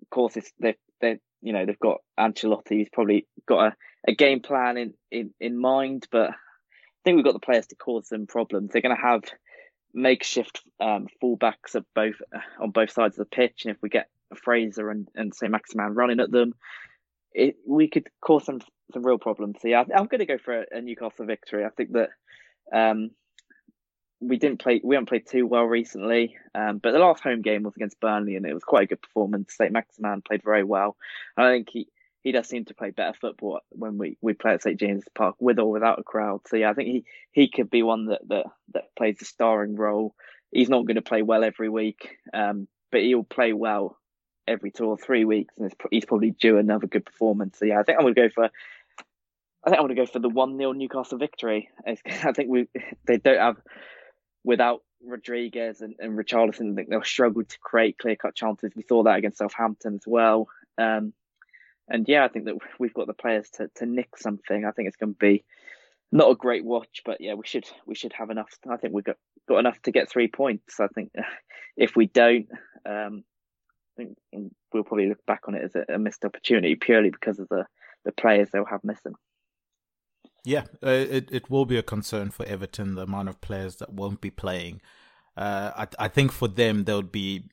[0.02, 2.78] of course, it's they they you know they've got Ancelotti.
[2.78, 3.76] He's probably got a,
[4.08, 6.34] a game plan in, in in mind, but I
[7.04, 8.70] think we've got the players to cause them problems.
[8.72, 9.22] They're going to have
[9.94, 12.16] makeshift um, fullbacks at both
[12.60, 15.94] on both sides of the pitch, and if we get Fraser and and say Maximin
[15.94, 16.54] running at them,
[17.32, 18.60] it we could cause some
[18.92, 19.56] some real problems.
[19.60, 21.64] So yeah, I'm going to go for a, a Newcastle victory.
[21.64, 22.10] I think that
[22.72, 23.10] um,
[24.20, 27.62] we didn't play we haven't played too well recently, um, but the last home game
[27.62, 29.54] was against Burnley, and it was quite a good performance.
[29.56, 30.96] St Maximin played very well.
[31.36, 31.88] And I think he
[32.22, 35.36] he does seem to play better football when we, we play at St James's Park
[35.38, 36.40] with or without a crowd.
[36.46, 39.76] So yeah, I think he, he could be one that, that, that plays a starring
[39.76, 40.14] role.
[40.50, 43.98] He's not going to play well every week, um, but he'll play well
[44.48, 47.58] every two or three weeks, and he's probably due another good performance.
[47.58, 48.44] So yeah, I think I'm going to go for.
[48.44, 51.68] I think I'm going to go for the one 0 Newcastle victory.
[51.86, 52.68] I think we
[53.06, 53.56] they don't have
[54.44, 56.72] without Rodriguez and, and Richarlison.
[56.72, 58.72] I think they'll struggle to create clear cut chances.
[58.74, 60.48] We saw that against Southampton as well.
[60.78, 61.12] Um,
[61.88, 64.64] and yeah, I think that we've got the players to, to nick something.
[64.64, 65.44] I think it's going to be
[66.10, 68.50] not a great watch, but yeah, we should we should have enough.
[68.68, 69.16] I think we've got,
[69.48, 70.80] got enough to get three points.
[70.80, 71.12] I think
[71.76, 72.48] if we don't,
[72.86, 73.24] um,
[73.98, 74.18] I think
[74.72, 77.66] we'll probably look back on it as a, a, missed opportunity purely because of the,
[78.04, 79.14] the players they'll have missing.
[80.44, 83.92] Yeah, uh, it it will be a concern for Everton the amount of players that
[83.92, 84.80] won't be playing.
[85.36, 87.44] Uh, I I think for them they'll be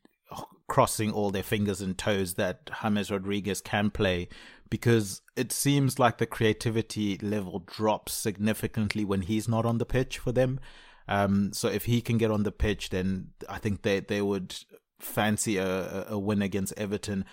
[0.68, 4.28] crossing all their fingers and toes that James Rodriguez can play
[4.70, 10.18] because it seems like the creativity level drops significantly when he's not on the pitch
[10.18, 10.60] for them.
[11.08, 14.56] Um, so if he can get on the pitch, then I think they, they would
[15.00, 17.26] fancy a, a win against Everton.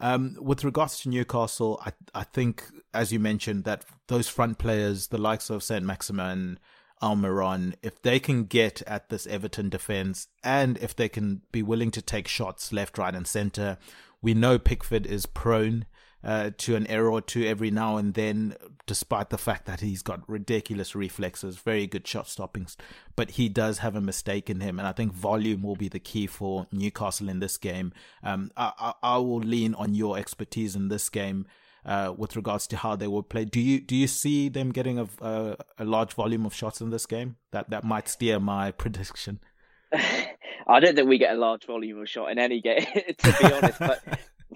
[0.00, 2.62] Um, with regards to Newcastle, I, I think,
[2.94, 6.60] as you mentioned, that those front players, the likes of Saint Maximin,
[7.02, 11.90] Almiron, if they can get at this Everton defense and if they can be willing
[11.92, 13.78] to take shots left, right, and center,
[14.20, 15.86] we know Pickford is prone
[16.24, 18.54] uh, to an error or two every now and then,
[18.86, 22.76] despite the fact that he's got ridiculous reflexes, very good shot stoppings.
[23.14, 26.00] But he does have a mistake in him, and I think volume will be the
[26.00, 27.92] key for Newcastle in this game.
[28.22, 31.46] Um, I, I, I will lean on your expertise in this game
[31.84, 33.44] uh, with regards to how they will play.
[33.44, 36.90] Do you do you see them getting a, a, a large volume of shots in
[36.90, 37.36] this game?
[37.52, 39.40] That that might steer my prediction.
[39.92, 42.84] I don't think we get a large volume of shot in any game,
[43.18, 43.78] to be honest.
[43.78, 44.02] But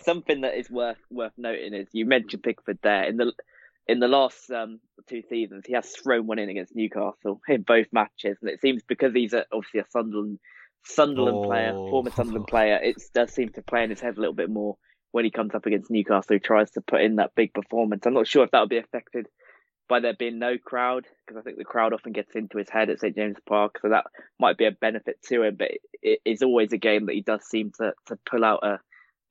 [0.03, 3.33] something that is worth worth noting is you mentioned Pickford there in the
[3.89, 7.87] in the last um, two seasons he has thrown one in against Newcastle in both
[7.93, 10.39] matches, and it seems because he's a, obviously a Sunderland
[10.85, 11.45] Sunderland oh.
[11.45, 14.51] player, former Sunderland player, it does seem to play in his head a little bit
[14.51, 14.77] more
[15.13, 18.05] when he comes up against Newcastle, he tries to put in that big performance.
[18.05, 19.29] I'm not sure if that'll be affected
[19.89, 22.89] by there being no crowd, because I think the crowd often gets into his head
[22.89, 24.07] at St James Park, so that
[24.41, 25.57] might be a benefit to him.
[25.59, 25.69] But
[26.03, 28.81] it is always a game that he does seem to to pull out a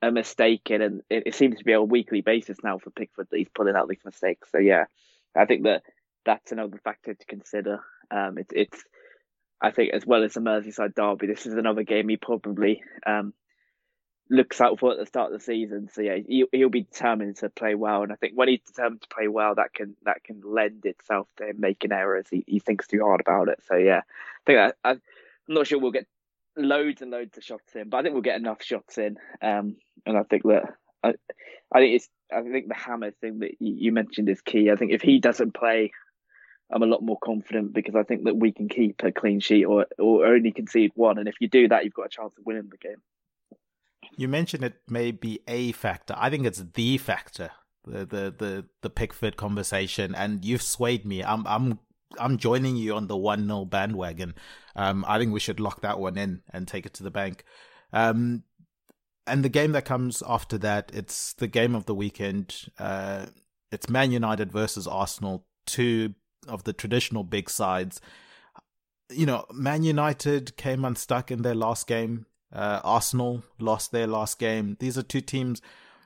[0.03, 2.91] a mistake in, and it, it seems to be on a weekly basis now for
[2.91, 4.49] Pickford that he's pulling out these mistakes.
[4.51, 4.85] So yeah,
[5.35, 5.83] I think that
[6.25, 7.79] that's another factor to consider.
[8.11, 8.83] Um, it, it's
[9.61, 13.33] I think as well as the Merseyside derby, this is another game he probably um,
[14.31, 15.89] looks out for at the start of the season.
[15.93, 19.01] So yeah, he'll, he'll be determined to play well, and I think when he's determined
[19.01, 22.27] to play well, that can that can lend itself to him making errors.
[22.31, 23.59] He, he thinks too hard about it.
[23.67, 25.01] So yeah, I think I, I'm
[25.47, 26.07] not sure we'll get
[26.55, 29.17] loads and loads of shots in, but I think we'll get enough shots in.
[29.41, 29.75] Um,
[30.05, 30.63] and I think that
[31.03, 31.13] I,
[31.71, 34.71] I think it's I think the hammer thing that you mentioned is key.
[34.71, 35.91] I think if he doesn't play.
[36.73, 39.65] I'm a lot more confident because I think that we can keep a clean sheet
[39.65, 42.45] or or only concede one, and if you do that, you've got a chance of
[42.45, 42.95] winning the game.
[44.17, 46.13] You mentioned it may be a factor.
[46.17, 47.51] I think it's the factor.
[47.85, 51.23] The the the the Pickford conversation, and you've swayed me.
[51.23, 51.79] I'm I'm
[52.19, 54.35] I'm joining you on the one 0 bandwagon.
[54.75, 57.43] Um, I think we should lock that one in and take it to the bank.
[57.93, 58.43] Um,
[59.27, 62.69] and the game that comes after that, it's the game of the weekend.
[62.79, 63.27] Uh,
[63.71, 66.15] it's Man United versus Arsenal, two
[66.47, 68.01] of the traditional big sides.
[69.09, 72.25] You know, Man United came unstuck in their last game.
[72.53, 74.77] Uh, Arsenal lost their last game.
[74.79, 75.61] These are two teams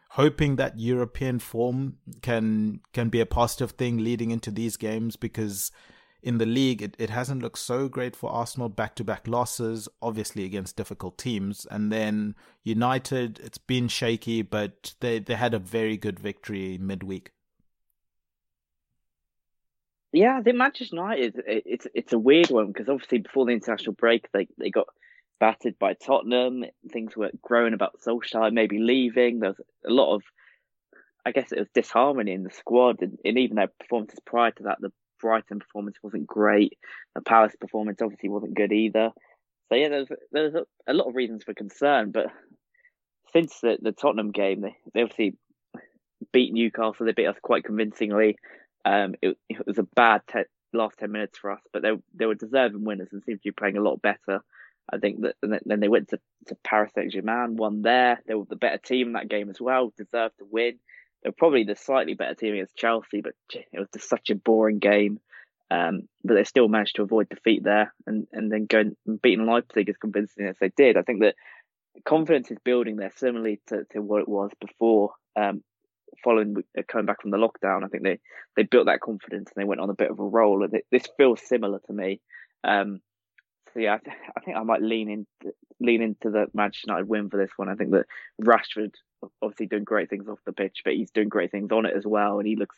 [0.10, 5.72] hoping that European form can can be a positive thing leading into these games because
[6.26, 9.88] in the league it, it hasn't looked so great for Arsenal back to back losses,
[10.02, 11.68] obviously against difficult teams.
[11.70, 17.32] And then United, it's been shaky, but they, they had a very good victory midweek.
[20.12, 24.32] Yeah, think Manchester United it's it's a weird one because obviously before the international break
[24.32, 24.88] they, they got
[25.40, 26.64] battered by Tottenham.
[26.92, 29.40] Things were growing about Solskjaer maybe leaving.
[29.40, 30.24] There was a lot of,
[31.26, 34.64] I guess it was disharmony in the squad, and, and even their performances prior to
[34.64, 36.78] that, the Brighton performance wasn't great.
[37.16, 39.12] The Palace performance obviously wasn't good either.
[39.70, 42.28] So yeah, there's there's a, a lot of reasons for concern, but
[43.34, 45.36] since the, the Tottenham game, they, they obviously
[46.32, 47.06] beat Newcastle.
[47.06, 48.38] They beat us quite convincingly.
[48.86, 52.26] Um, it, it was a bad te- last ten minutes for us, but they they
[52.26, 54.44] were deserving winners and seemed to be playing a lot better.
[54.92, 58.22] I think that then they went to, to Paris Saint Germain, won there.
[58.28, 60.80] They were the better team in that game as well, deserved to win.
[61.24, 64.36] They were probably the slightly better team against Chelsea, but it was just such a
[64.36, 65.20] boring game.
[65.72, 69.48] Um, but they still managed to avoid defeat there and, and then going and beating
[69.48, 70.96] Leipzig as convincingly as they did.
[70.96, 71.36] I think that
[72.06, 75.14] confidence is building there, similarly to, to what it was before.
[75.36, 75.64] Um,
[76.24, 78.20] following uh, coming back from the lockdown, I think they,
[78.56, 80.64] they built that confidence and they went on a bit of a roll.
[80.64, 82.22] And it, this feels similar to me.
[82.64, 83.00] Um,
[83.82, 87.30] yeah, I, th- I, think I might lean into lean into the Manchester United win
[87.30, 87.70] for this one.
[87.70, 88.06] I think that
[88.42, 88.94] Rashford
[89.42, 92.06] obviously doing great things off the pitch, but he's doing great things on it as
[92.06, 92.76] well, and he looks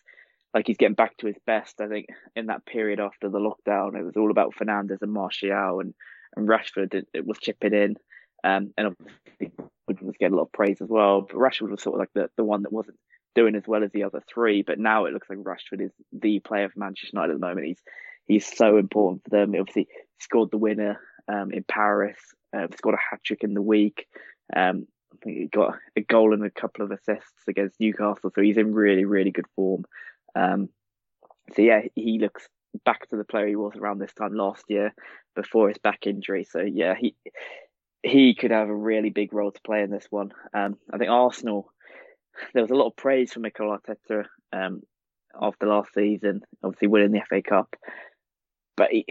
[0.53, 1.79] like he's getting back to his best.
[1.81, 5.79] I think in that period after the lockdown, it was all about Fernandes and Martial,
[5.79, 5.93] and
[6.35, 7.95] and Rashford it, it was chipping in,
[8.43, 9.51] um, and obviously
[9.87, 11.21] was getting a lot of praise as well.
[11.21, 12.97] But Rashford was sort of like the, the one that wasn't
[13.35, 14.63] doing as well as the other three.
[14.63, 17.67] But now it looks like Rashford is the player for Manchester United at the moment.
[17.67, 17.81] He's
[18.25, 19.55] he's so important for them.
[19.57, 19.87] Obviously
[20.20, 22.18] scored the winner um, in Paris,
[22.55, 24.07] uh, scored a hat trick in the week.
[24.55, 28.41] Um, I think he got a goal and a couple of assists against Newcastle, so
[28.41, 29.86] he's in really, really good form.
[30.36, 30.70] Um,
[31.55, 32.47] so yeah, he looks
[32.86, 34.93] back to the player he was around this time last year
[35.36, 36.45] before his back injury.
[36.49, 37.15] So yeah, he
[38.03, 40.32] he could have a really big role to play in this one.
[40.53, 41.72] Um, I think Arsenal.
[42.53, 44.84] There was a lot of praise for Mikel Arteta um,
[45.41, 47.76] after last season, obviously winning the FA Cup,
[48.76, 49.07] but he,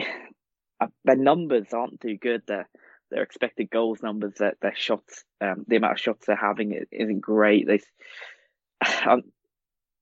[0.80, 2.42] uh, their numbers aren't too good.
[2.46, 2.68] Their
[3.10, 7.20] their expected goals numbers, their their shots, um, the amount of shots they're having isn't
[7.20, 7.66] great.
[7.66, 7.80] They,
[9.06, 9.22] um,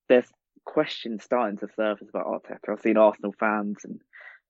[0.09, 0.29] there's
[0.64, 2.72] questions starting to surface about Arteta.
[2.72, 4.01] I've seen Arsenal fans and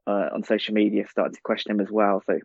[0.06, 2.22] uh, on social media starting to question him as well.
[2.26, 2.38] So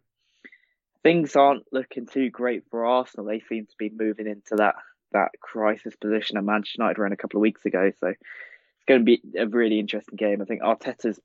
[1.03, 3.25] things aren't looking too great for Arsenal.
[3.25, 4.75] They seem to be moving into that
[5.11, 7.91] that crisis position that Manchester United ran a couple of weeks ago.
[7.99, 10.41] So it's going to be a really interesting game.
[10.41, 11.19] I think Arteta's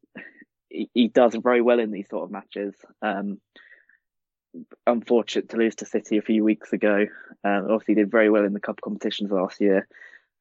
[0.93, 2.75] he, does very well in these sort of matches.
[3.03, 3.41] Um,
[4.87, 7.07] unfortunate to lose to City a few weeks ago.
[7.45, 9.89] Um, obviously, did very well in the cup competitions last year.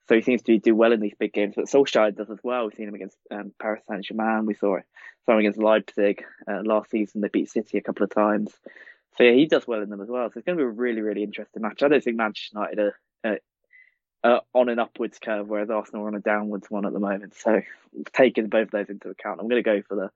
[0.10, 1.54] So he seems to do well in these big games.
[1.56, 2.66] But Solskjaer does as well.
[2.66, 4.46] We've seen him against um, Paris Saint Germain.
[4.46, 4.78] We saw,
[5.26, 7.22] saw him against Leipzig uh, last season.
[7.22, 8.52] They beat City a couple of times.
[9.18, 10.30] So yeah, he does well in them as well.
[10.30, 11.84] So it's going to be a really, really interesting match.
[11.84, 13.36] I don't think Manchester United are, uh,
[14.24, 17.36] uh, on an upwards curve, whereas Arsenal are on a downwards one at the moment.
[17.36, 17.62] So
[18.14, 20.12] taking both those into account, I'm going to go for the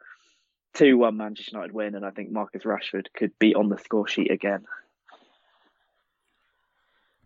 [0.74, 4.32] two-one Manchester United win, and I think Marcus Rashford could be on the score sheet
[4.32, 4.66] again.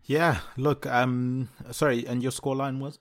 [0.04, 2.98] Yeah, look, um, sorry, and your scoreline was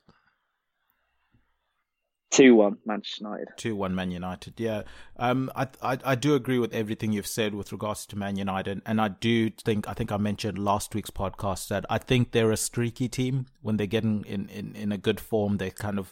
[2.32, 3.48] two one Manchester United.
[3.58, 4.60] Two one Man United.
[4.60, 4.84] Yeah,
[5.18, 8.82] um, I, I I do agree with everything you've said with regards to Man United,
[8.86, 12.52] and I do think I think I mentioned last week's podcast that I think they're
[12.52, 15.58] a streaky team when they're getting in in in a good form.
[15.58, 16.12] They kind of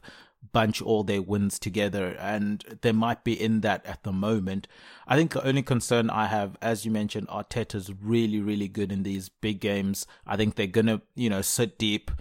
[0.51, 4.67] bunch all their wins together and they might be in that at the moment.
[5.05, 9.03] I think the only concern I have, as you mentioned, Arteta's really, really good in
[9.03, 10.07] these big games.
[10.25, 12.11] I think they're gonna, you know, sit deep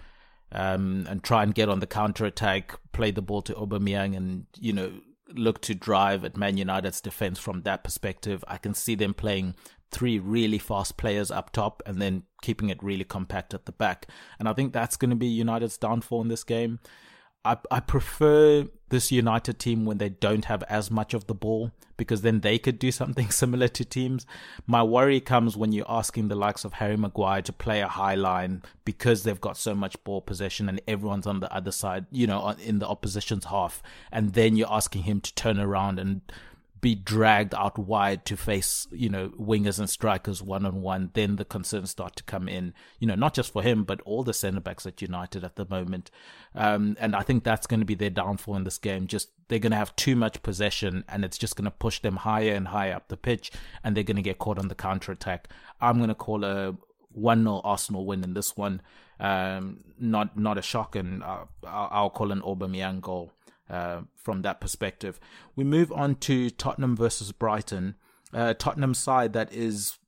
[0.51, 4.45] um, and try and get on the counter attack, play the ball to Aubameyang and,
[4.59, 4.91] you know,
[5.33, 8.43] look to drive at Man United's defense from that perspective.
[8.47, 9.55] I can see them playing
[9.91, 14.07] three really fast players up top and then keeping it really compact at the back.
[14.37, 16.79] And I think that's going to be United's downfall in this game.
[17.45, 21.71] I, I prefer this United team when they don't have as much of the ball
[21.95, 24.25] because then they could do something similar to teams.
[24.67, 28.15] My worry comes when you're asking the likes of Harry Maguire to play a high
[28.15, 32.27] line because they've got so much ball possession and everyone's on the other side, you
[32.27, 33.81] know, in the opposition's half.
[34.11, 36.21] And then you're asking him to turn around and
[36.81, 41.35] be dragged out wide to face, you know, wingers and strikers one on one, then
[41.35, 44.33] the concerns start to come in, you know, not just for him, but all the
[44.33, 46.11] centre backs at United at the moment.
[46.55, 49.07] Um, and I think that's going to be their downfall in this game.
[49.07, 52.17] Just they're going to have too much possession and it's just going to push them
[52.17, 53.51] higher and higher up the pitch
[53.83, 55.49] and they're going to get caught on the counter attack.
[55.81, 56.75] I'm going to call a
[57.11, 58.81] 1 0 Arsenal win in this one.
[59.19, 63.33] Um, not not a shock, and uh, I'll call an Aubameyang goal.
[63.69, 65.19] Uh, from that perspective.
[65.55, 67.93] We move on to Tottenham versus Brighton.
[68.33, 69.99] Uh, Tottenham side that is,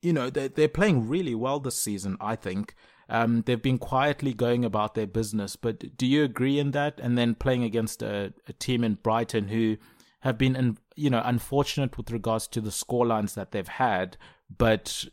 [0.00, 2.74] you know, they're, they're playing really well this season, I think.
[3.10, 6.98] Um, they've been quietly going about their business, but do you agree in that?
[6.98, 9.76] And then playing against a, a team in Brighton who
[10.20, 14.16] have been, you know, unfortunate with regards to the scorelines that they've had,
[14.56, 15.04] but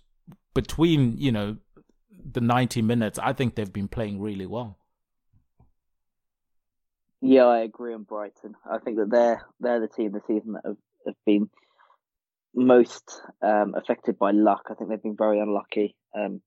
[0.53, 1.57] between, you know,
[2.23, 4.77] the 90 minutes, I think they've been playing really well.
[7.21, 8.53] Yeah, I agree on Brighton.
[8.69, 11.49] I think that they're they're the team this season that have, have been
[12.53, 14.67] most um, affected by luck.
[14.69, 16.41] I think they've been very unlucky, um,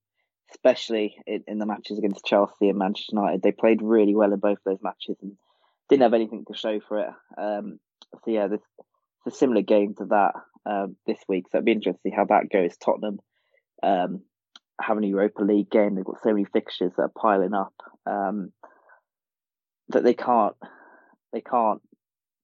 [0.51, 3.41] especially in, in, the matches against Chelsea and Manchester United.
[3.41, 5.33] They played really well in both those matches and
[5.89, 7.09] didn't have anything to show for it.
[7.37, 7.79] Um,
[8.23, 8.61] so yeah, this,
[9.25, 10.33] it's a similar game to that
[10.65, 11.45] um, this week.
[11.49, 12.75] So it'd be interesting to see how that goes.
[12.77, 13.19] Tottenham
[13.83, 14.21] um,
[14.81, 15.95] having a Europa League game.
[15.95, 17.73] They've got so many fixtures that are piling up.
[19.91, 20.55] That they can't
[21.33, 21.81] they can't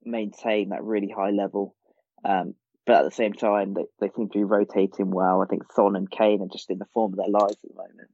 [0.03, 1.75] maintain that really high level.
[2.23, 5.41] Um, but at the same time, they, they seem to be rotating well.
[5.41, 7.75] I think Son and Kane are just in the form of their lives at the
[7.75, 8.09] moment.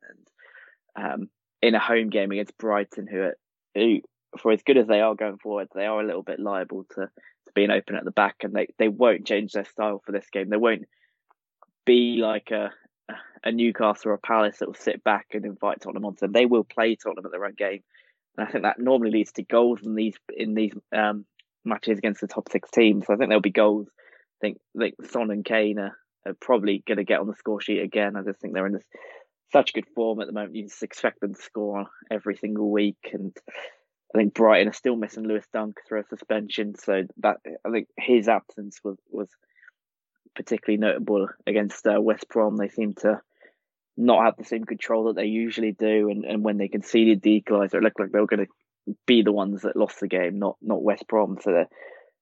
[0.95, 1.29] And um,
[1.61, 3.37] in a home game against Brighton, who, are,
[3.75, 3.99] who,
[4.39, 7.01] for as good as they are going forward, they are a little bit liable to,
[7.01, 10.27] to being open at the back, and they, they won't change their style for this
[10.31, 10.49] game.
[10.49, 10.85] They won't
[11.85, 12.71] be like a
[13.43, 16.31] a Newcastle or a Palace that will sit back and invite Tottenham them.
[16.31, 17.83] They will play Tottenham at their own game.
[18.37, 21.25] And I think that normally leads to goals in these in these um,
[21.65, 23.05] matches against the top six teams.
[23.05, 23.87] So I think there'll be goals.
[23.89, 27.61] I think like Son and Kane are, are probably going to get on the score
[27.61, 28.15] sheet again.
[28.15, 28.85] I just think they're in this,
[29.51, 30.55] such good form at the moment.
[30.55, 33.35] You just expect them to score every single week, and
[34.13, 37.87] I think Brighton are still missing Lewis Dunk through a suspension, so that I think
[37.97, 39.29] his absence was was
[40.35, 42.57] particularly notable against uh, West Brom.
[42.57, 43.21] They seem to
[43.95, 47.41] not have the same control that they usually do, and, and when they conceded the
[47.41, 50.39] equaliser, it looked like they were going to be the ones that lost the game,
[50.39, 51.37] not not West Brom.
[51.41, 51.65] So I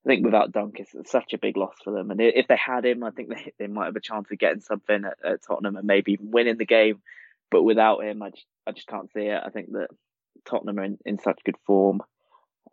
[0.08, 2.12] think without Dunk, it's such a big loss for them.
[2.12, 4.62] And if they had him, I think they, they might have a chance of getting
[4.62, 7.02] something at, at Tottenham and maybe even winning the game.
[7.52, 9.42] But without him, I just, I just can't see it.
[9.44, 9.90] I think that
[10.46, 12.02] Tottenham are in, in such good form.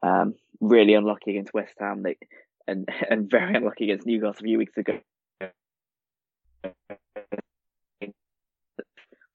[0.03, 2.17] Um, really unlucky against West Ham, they,
[2.67, 5.01] and and very unlucky against Newcastle a few weeks ago.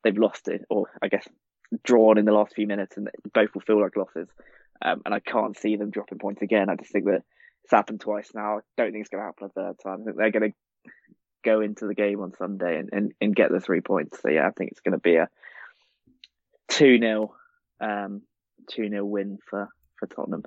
[0.04, 1.28] They've lost it, or I guess
[1.84, 4.28] drawn in the last few minutes, and both will feel like losses.
[4.82, 6.70] Um, and I can't see them dropping points again.
[6.70, 7.24] I just think that
[7.64, 8.58] it's happened twice now.
[8.58, 10.02] I don't think it's going to happen a third time.
[10.02, 10.92] I think they're going to
[11.44, 14.22] go into the game on Sunday and, and, and get the three points.
[14.22, 15.30] So yeah, I think it's going to be a
[16.68, 17.34] two 0
[17.80, 18.22] um,
[18.70, 20.44] two 0 win for for Tottenham.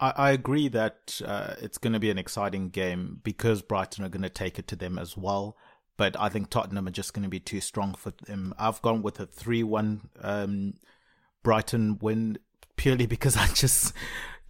[0.00, 4.08] I, I agree that uh, it's going to be an exciting game because Brighton are
[4.08, 5.56] going to take it to them as well.
[5.98, 8.54] But I think Tottenham are just going to be too strong for them.
[8.58, 10.74] I've gone with a three-one um,
[11.42, 12.38] Brighton win
[12.76, 13.92] purely because I just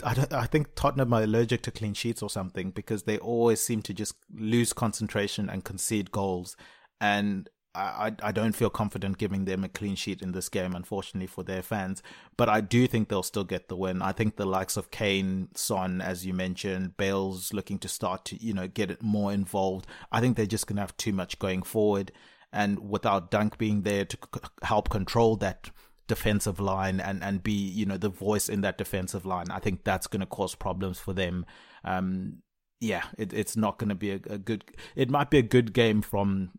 [0.05, 3.61] I don't I think Tottenham are allergic to clean sheets or something because they always
[3.61, 6.57] seem to just lose concentration and concede goals
[7.01, 11.27] and I, I don't feel confident giving them a clean sheet in this game, unfortunately
[11.27, 12.03] for their fans.
[12.37, 14.03] But I do think they'll still get the win.
[14.03, 18.43] I think the likes of Kane, Son, as you mentioned, Bale's looking to start to
[18.43, 19.87] you know get it more involved.
[20.11, 22.11] I think they're just gonna have too much going forward,
[22.53, 25.71] and without Dunk being there to c- help control that
[26.07, 29.85] defensive line and and be you know the voice in that defensive line, I think
[29.85, 31.47] that's gonna cause problems for them.
[31.85, 32.43] Um,
[32.81, 34.65] yeah, it, it's not going to be a, a, good.
[34.95, 36.53] It might be a good game from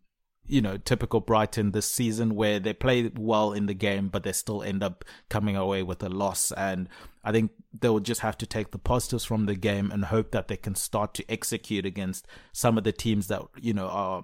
[0.50, 4.32] you know, typical Brighton this season where they play well in the game, but they
[4.32, 6.52] still end up coming away with a loss.
[6.52, 6.90] And
[7.24, 10.48] I think they'll just have to take the positives from the game and hope that
[10.48, 14.24] they can start to execute against some of the teams that, you know, are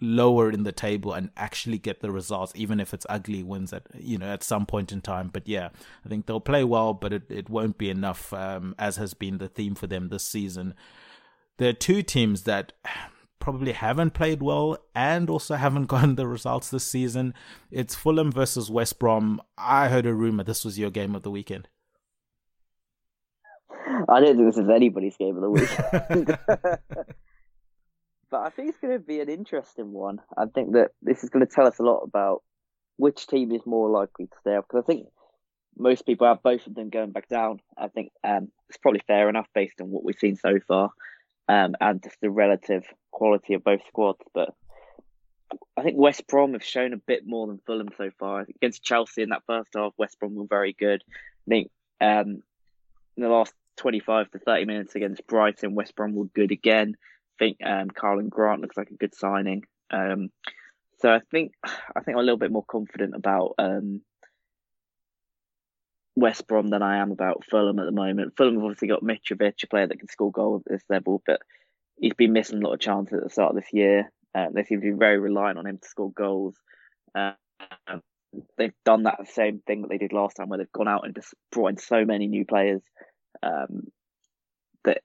[0.00, 3.86] lower in the table and actually get the results, even if it's ugly wins at,
[3.98, 5.30] you know, at some point in time.
[5.32, 5.70] But yeah,
[6.04, 9.38] I think they'll play well, but it, it won't be enough, um, as has been
[9.38, 10.74] the theme for them this season.
[11.56, 12.72] There are two teams that
[13.38, 17.34] probably haven't played well and also haven't gotten the results this season.
[17.70, 19.40] It's Fulham versus West Brom.
[19.58, 21.68] I heard a rumor this was your game of the weekend.
[24.08, 26.26] I don't think this is anybody's game of the weekend.
[28.30, 30.20] but I think it's going to be an interesting one.
[30.36, 32.42] I think that this is going to tell us a lot about
[32.96, 34.66] which team is more likely to stay up.
[34.68, 35.06] Because I think
[35.76, 37.60] most people have both of them going back down.
[37.76, 40.90] I think um, it's probably fair enough based on what we've seen so far
[41.48, 44.20] um, and just the relative quality of both squads.
[44.32, 44.54] But
[45.76, 48.40] I think West Brom have shown a bit more than Fulham so far.
[48.40, 51.02] Against Chelsea in that first half, West Brom were very good.
[51.46, 51.70] I think
[52.00, 52.42] um,
[53.16, 56.96] in the last 25 to 30 minutes against Brighton, West Brom were good again.
[56.96, 59.64] I think um, Karlan Grant looks like a good signing.
[59.90, 60.30] Um,
[61.00, 64.00] so I think I think I'm a little bit more confident about um,
[66.16, 68.36] West Brom than I am about Fulham at the moment.
[68.36, 71.40] Fulham have obviously got Mitrovic, a player that can score goals at this level, but
[71.98, 74.12] he's been missing a lot of chances at the start of this year.
[74.34, 76.54] Uh, they seem to be very reliant on him to score goals.
[77.14, 77.32] Uh,
[78.58, 81.14] they've done that same thing that they did last time, where they've gone out and
[81.14, 82.82] just brought in so many new players
[83.42, 83.88] um,
[84.84, 85.02] that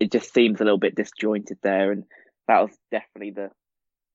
[0.00, 1.92] it just seems a little bit disjointed there.
[1.92, 2.04] And
[2.48, 3.50] that was definitely the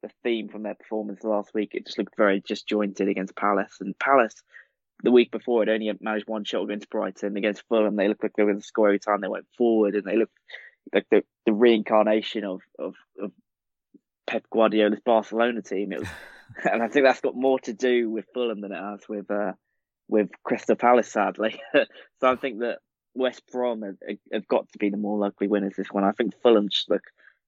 [0.03, 1.71] the theme from their performance last week.
[1.73, 4.35] It just looked very disjointed against Palace, and Palace
[5.03, 7.37] the week before had only managed one shot against Brighton.
[7.37, 9.95] Against Fulham, they looked like they were going to score every time they went forward,
[9.95, 10.37] and they looked
[10.93, 13.31] like the, the reincarnation of, of, of
[14.27, 15.91] Pep Guardiola's Barcelona team.
[15.91, 16.09] It was,
[16.71, 19.53] and I think that's got more to do with Fulham than it has with uh,
[20.07, 21.59] with Crystal Palace, sadly.
[21.73, 22.79] so I think that
[23.13, 23.97] West Brom have,
[24.31, 26.03] have, got to be the more likely winners this one.
[26.03, 27.03] I think Fulham just look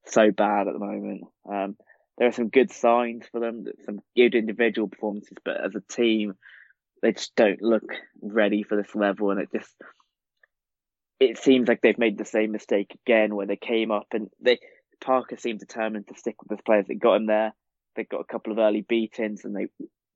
[0.05, 1.23] so bad at the moment.
[1.49, 1.77] Um,
[2.17, 6.35] there are some good signs for them, some good individual performances, but as a team,
[7.03, 7.83] they just don't look
[8.21, 9.75] ready for this level, and it just
[11.19, 14.59] it seems like they've made the same mistake again, where they came up and they
[15.01, 17.53] Parker seemed determined to stick with the players that got him there.
[17.95, 19.67] They got a couple of early beatings, and they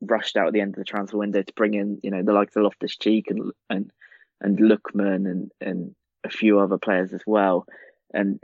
[0.02, 2.32] rushed out at the end of the transfer window to bring in, you know, the
[2.32, 3.92] likes of Loftus Cheek and and
[4.40, 7.66] and Lookman and and a few other players as well.
[8.14, 8.40] And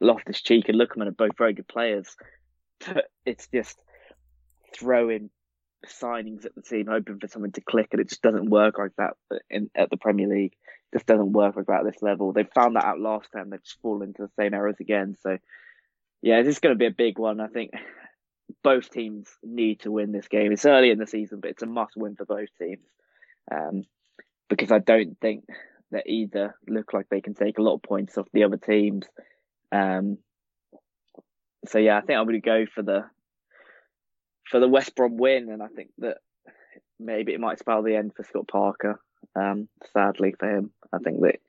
[0.00, 2.14] Loftus Cheek and Lookman are both very good players,
[2.86, 3.76] but it's just
[4.72, 5.30] throwing
[5.86, 8.92] signings at the team, hoping for something to click, and it just doesn't work like
[8.98, 9.14] that
[9.50, 10.54] in at the Premier League.
[10.92, 12.32] It just doesn't work like that at this level.
[12.32, 13.50] They found that out last time.
[13.50, 15.16] They've just fallen into the same errors again.
[15.22, 15.38] So,
[16.22, 17.40] yeah, this is going to be a big one.
[17.40, 17.72] I think
[18.62, 20.52] both teams need to win this game.
[20.52, 22.86] It's early in the season, but it's a must win for both teams.
[23.50, 23.84] Um,
[24.48, 25.44] because I don't think
[25.90, 29.06] that either look like they can take a lot of points off the other teams.
[29.72, 30.18] Um,
[31.66, 33.04] so yeah, I think I'm going to go for the
[34.50, 36.18] for the West Brom win, and I think that
[36.98, 39.00] maybe it might spell the end for Scott Parker.
[39.34, 41.40] Um, sadly for him, I think that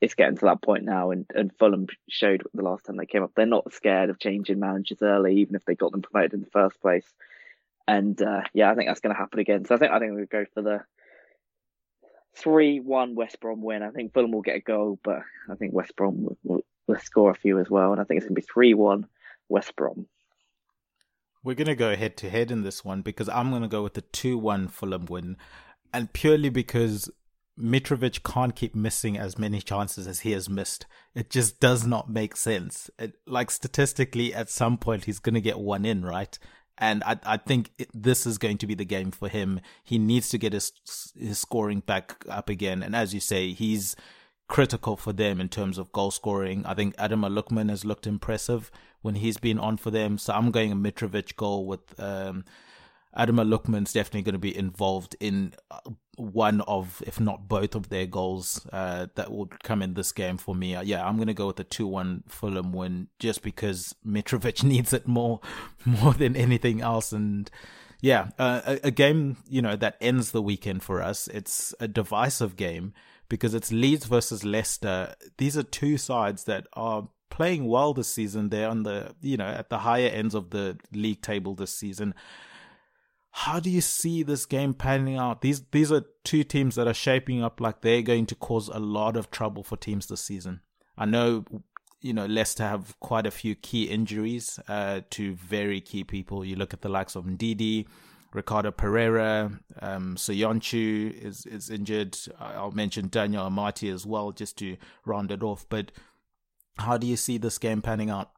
[0.00, 3.22] it's getting to that point now, and, and Fulham showed the last time they came
[3.22, 6.40] up they're not scared of changing managers early, even if they got them promoted in
[6.40, 7.06] the first place.
[7.88, 9.64] And uh, yeah, I think that's going to happen again.
[9.64, 10.80] So I think I think we'll go for the
[12.36, 13.82] three-one West Brom win.
[13.82, 16.98] I think Fulham will get a goal, but I think West Brom will, will, will
[16.98, 19.06] score a few as well, and I think it's going to be three-one
[19.48, 20.06] West Brom.
[21.46, 23.84] We're going to go head to head in this one because I'm going to go
[23.84, 25.36] with the 2 1 Fulham win.
[25.94, 27.08] And purely because
[27.56, 30.86] Mitrovic can't keep missing as many chances as he has missed.
[31.14, 32.90] It just does not make sense.
[32.98, 36.36] It, like statistically, at some point, he's going to get one in, right?
[36.78, 39.60] And I, I think it, this is going to be the game for him.
[39.84, 40.72] He needs to get his,
[41.16, 42.82] his scoring back up again.
[42.82, 43.94] And as you say, he's
[44.48, 46.66] critical for them in terms of goal scoring.
[46.66, 48.72] I think Ademola Lookman has looked impressive
[49.06, 50.18] when he's been on for them.
[50.18, 52.44] So I'm going a Mitrovic goal with, um,
[53.16, 55.78] Ademola Lookman's definitely going to be involved in uh,
[56.16, 60.36] one of, if not both of their goals uh, that will come in this game
[60.36, 60.76] for me.
[60.82, 65.06] Yeah, I'm going to go with a 2-1 Fulham win just because Mitrovic needs it
[65.06, 65.40] more,
[65.86, 67.12] more than anything else.
[67.12, 67.50] And
[68.02, 71.26] yeah, uh, a, a game, you know, that ends the weekend for us.
[71.28, 72.92] It's a divisive game
[73.28, 75.14] because it's Leeds versus Leicester.
[75.38, 78.48] These are two sides that are playing well this season.
[78.48, 82.14] They're on the, you know, at the higher ends of the league table this season
[83.38, 85.42] how do you see this game panning out?
[85.42, 88.78] These these are two teams that are shaping up like they're going to cause a
[88.78, 90.60] lot of trouble for teams this season.
[90.96, 91.44] I know,
[92.00, 96.46] you know, Leicester have quite a few key injuries uh, to very key people.
[96.46, 97.86] You look at the likes of Ndidi,
[98.32, 99.52] Ricardo Pereira,
[99.82, 102.16] um, Soyuncu is is injured.
[102.40, 105.66] I'll mention Daniel Amartey as well, just to round it off.
[105.68, 105.92] But
[106.78, 108.30] how do you see this game panning out?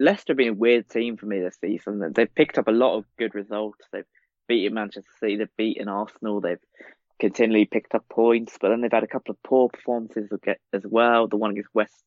[0.00, 2.12] Leicester have been a weird team for me this season.
[2.14, 3.86] They've picked up a lot of good results.
[3.92, 4.04] They've
[4.48, 6.58] beaten Manchester City, they've beaten Arsenal, they've
[7.20, 10.28] continually picked up points, but then they've had a couple of poor performances
[10.72, 11.28] as well.
[11.28, 12.02] The one against West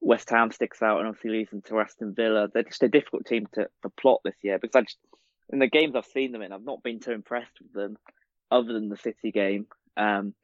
[0.00, 2.48] West Ham sticks out and obviously losing to Aston Villa.
[2.52, 4.98] They're just a difficult team to, to plot this year because I just,
[5.52, 7.96] in the games I've seen them in, I've not been too impressed with them
[8.50, 9.66] other than the City game.
[9.96, 10.34] Um,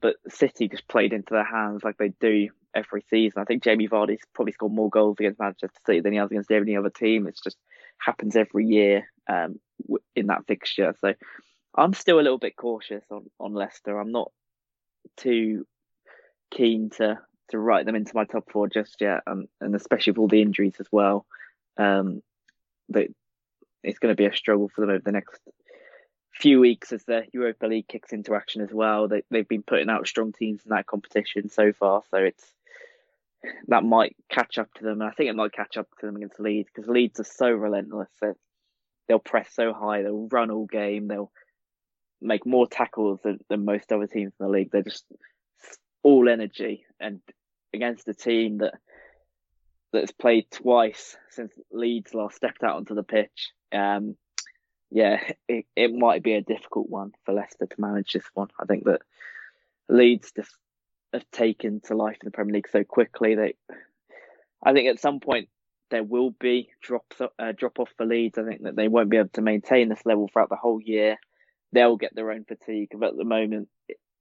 [0.00, 3.40] but City just played into their hands like they do every season.
[3.40, 6.50] I think Jamie Vardy's probably scored more goals against Manchester City than he has against
[6.50, 7.26] any other team.
[7.26, 7.56] It just
[7.98, 9.58] happens every year um,
[10.14, 10.94] in that fixture.
[11.00, 11.14] So
[11.74, 13.98] I'm still a little bit cautious on, on Leicester.
[13.98, 14.30] I'm not
[15.16, 15.66] too
[16.50, 17.18] keen to
[17.50, 20.42] to write them into my top four just yet, and, and especially with all the
[20.42, 21.24] injuries as well.
[21.78, 22.22] Um,
[22.90, 23.08] that
[23.82, 25.40] it's going to be a struggle for them over the next
[26.38, 29.08] few weeks as the Europa League kicks into action as well.
[29.08, 32.44] They they've been putting out strong teams in that competition so far, so it's
[33.66, 35.00] that might catch up to them.
[35.00, 37.50] And I think it might catch up to them against Leeds because Leeds are so
[37.50, 38.08] relentless.
[38.20, 38.36] That
[39.08, 41.32] they'll press so high, they'll run all game, they'll
[42.20, 44.70] make more tackles than, than most other teams in the league.
[44.70, 45.04] They're just
[46.02, 47.20] all energy, and
[47.74, 48.74] against a team that
[49.92, 53.50] that's played twice since Leeds last stepped out onto the pitch.
[53.72, 54.16] Um,
[54.90, 58.48] yeah, it, it might be a difficult one for Leicester to manage this one.
[58.60, 59.02] I think that
[59.88, 60.54] Leeds just
[61.12, 63.34] have taken to life in the Premier League so quickly.
[63.34, 63.54] that
[64.62, 65.48] I think at some point
[65.90, 68.38] there will be drops uh, drop off for Leeds.
[68.38, 71.16] I think that they won't be able to maintain this level throughout the whole year.
[71.72, 73.68] They'll get their own fatigue, but at the moment,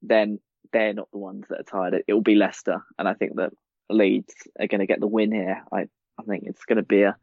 [0.01, 0.39] then
[0.73, 2.03] they're not the ones that are tired.
[2.07, 3.53] It will be Leicester, and I think that
[3.89, 5.63] Leeds are going to get the win here.
[5.71, 5.87] I
[6.19, 7.15] I think it's going to be a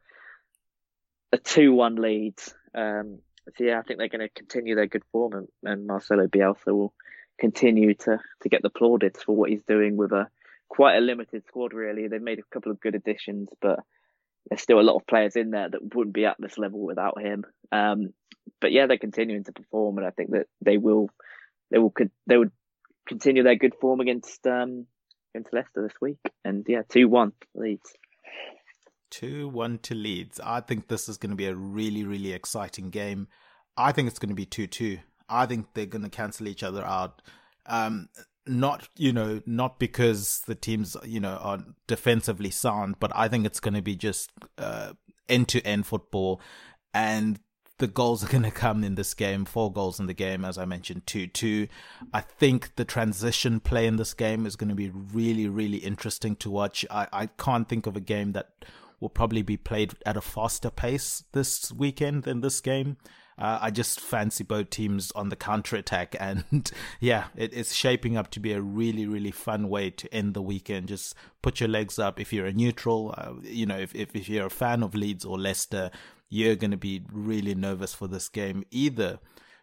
[1.33, 2.35] a two one lead.
[2.75, 3.19] Um,
[3.57, 6.69] so yeah, I think they're going to continue their good form, and, and Marcelo Bielsa
[6.69, 6.95] will
[7.39, 10.29] continue to to get the plaudits for what he's doing with a
[10.69, 11.75] quite a limited squad.
[11.75, 13.81] Really, they've made a couple of good additions, but
[14.49, 17.21] there's still a lot of players in there that wouldn't be at this level without
[17.21, 17.45] him.
[17.73, 18.13] Um,
[18.61, 21.11] but yeah, they're continuing to perform, and I think that they will
[21.71, 21.93] they will
[22.27, 22.53] they would
[23.07, 24.87] continue their good form against um,
[25.35, 26.19] against Leicester this week.
[26.45, 27.93] And yeah, two one Leeds.
[29.15, 30.41] 2 1 to Leeds.
[30.43, 33.29] I think this is going to be a really, really exciting game.
[33.77, 34.99] I think it's going to be 2 2.
[35.29, 37.23] I think they're going to cancel each other out.
[37.67, 38.09] Um,
[38.47, 43.47] not you know not because the teams you know are defensively sound, but I think
[43.47, 44.31] it's going to be just
[45.29, 46.41] end to end football,
[46.93, 47.39] and
[47.79, 49.45] the goals are going to come in this game.
[49.45, 51.69] Four goals in the game, as I mentioned, two two.
[52.13, 56.37] I think the transition play in this game is going to be really really interesting
[56.37, 56.85] to watch.
[56.91, 58.51] I I can't think of a game that
[59.05, 62.97] will probably be played at a faster pace this weekend than this game.
[63.37, 68.17] Uh, I just fancy both teams on the counter attack, and yeah, it, it's shaping
[68.17, 70.89] up to be a really, really fun way to end the weekend.
[70.89, 73.15] Just put your legs up if you're a neutral.
[73.15, 75.91] Uh, you know, if, if if you're a fan of Leeds or Leicester,
[76.31, 78.65] you're going to be really nervous for this game.
[78.71, 79.19] Either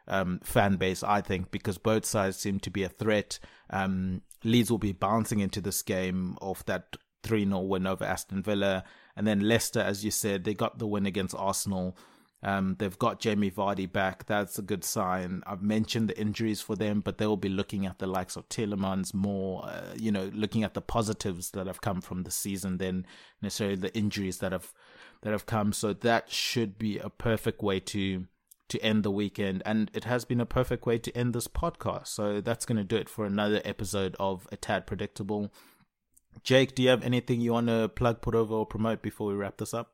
[0.07, 3.39] um, fan base, I think, because both sides seem to be a threat.
[3.71, 8.43] Um, Leeds will be bouncing into this game off that 3 0 win over Aston
[8.43, 8.83] Villa.
[9.15, 11.97] And then Leicester, as you said, they got the win against Arsenal.
[12.43, 14.25] Um, they've got Jamie Vardy back.
[14.25, 15.43] That's a good sign.
[15.45, 18.49] I've mentioned the injuries for them, but they will be looking at the likes of
[18.49, 22.77] Tielemans more, uh, you know, looking at the positives that have come from the season
[22.77, 23.05] than
[23.41, 24.73] necessarily the injuries that have
[25.21, 25.71] that have come.
[25.71, 28.25] So that should be a perfect way to
[28.69, 32.07] to end the weekend, and it has been a perfect way to end this podcast.
[32.07, 35.51] So that's going to do it for another episode of A Tad Predictable.
[36.43, 39.35] Jake, do you have anything you want to plug, put over, or promote before we
[39.35, 39.93] wrap this up?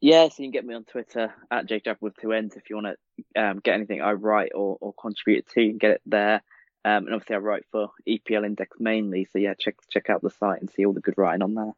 [0.00, 2.76] Yeah, so you can get me on Twitter at Jake with two ends if you
[2.76, 2.96] want
[3.34, 5.60] to um, get anything I write or, or contribute to.
[5.60, 6.42] You can get it there.
[6.84, 9.28] Um, and obviously, I write for EPL Index mainly.
[9.30, 11.72] So yeah, check check out the site and see all the good writing on there.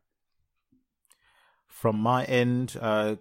[1.67, 3.17] From my end, uh,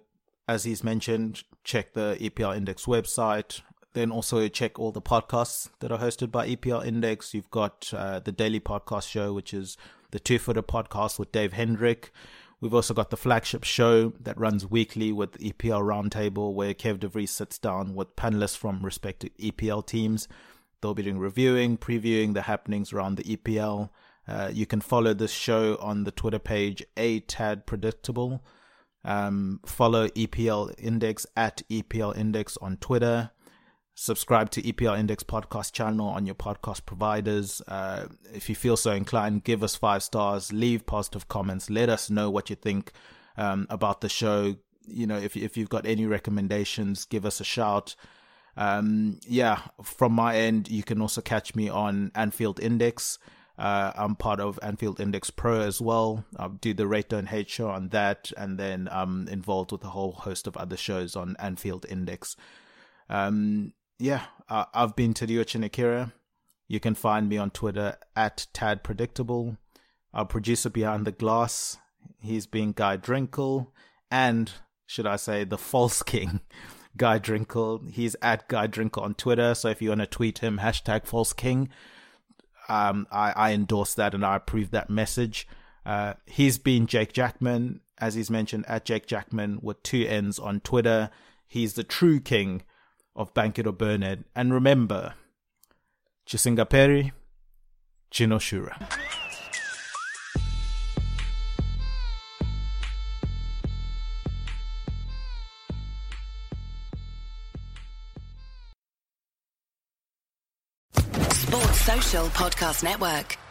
[0.46, 3.62] as he's mentioned, check the EPL Index website.
[3.94, 7.34] Then also check all the podcasts that are hosted by EPL Index.
[7.34, 9.76] You've got uh, the daily podcast show, which is
[10.12, 12.10] the Two Footer podcast with Dave Hendrick.
[12.60, 17.30] We've also got the flagship show that runs weekly with EPL Roundtable, where Kev DeVries
[17.30, 20.28] sits down with panelists from respective EPL teams.
[20.80, 23.90] They'll be doing reviewing, previewing the happenings around the EPL.
[24.28, 28.44] Uh, you can follow this show on the Twitter page, A Tad Predictable.
[29.04, 33.32] Um, follow EPL Index at EPL Index on Twitter
[33.94, 37.60] subscribe to EPL Index podcast channel on your podcast providers.
[37.68, 42.10] Uh, if you feel so inclined, give us five stars, leave positive comments, let us
[42.10, 42.92] know what you think
[43.36, 44.56] um, about the show.
[44.86, 47.94] You know, if if you've got any recommendations, give us a shout.
[48.56, 53.18] Um, yeah, from my end, you can also catch me on Anfield Index.
[53.58, 56.24] Uh, I'm part of Anfield Index Pro as well.
[56.36, 59.90] I do the Rate Don't Hate show on that, and then I'm involved with a
[59.90, 62.34] whole host of other shows on Anfield Index.
[63.08, 63.72] Um,
[64.02, 66.12] yeah, uh, I've been Tadiwa Chinakira.
[66.66, 69.56] You can find me on Twitter at Tad Predictable.
[70.12, 71.78] Our producer behind the glass,
[72.20, 73.68] he's been Guy Drinkle,
[74.10, 74.50] and
[74.86, 76.40] should I say the false king,
[76.96, 77.92] Guy Drinkle.
[77.92, 79.54] He's at Guy Drinkle on Twitter.
[79.54, 81.68] So if you want to tweet him, hashtag false king,
[82.68, 85.46] um, I, I endorse that and I approve that message.
[85.86, 90.58] Uh, he's been Jake Jackman, as he's mentioned, at Jake Jackman with two N's on
[90.58, 91.10] Twitter.
[91.46, 92.62] He's the true king
[93.14, 94.20] of Bank It or Burn It.
[94.34, 95.14] And remember,
[96.26, 97.12] Chisinga Chisingaperi,
[98.12, 98.76] Chinoshura.
[111.32, 113.41] Sports Social Podcast Network.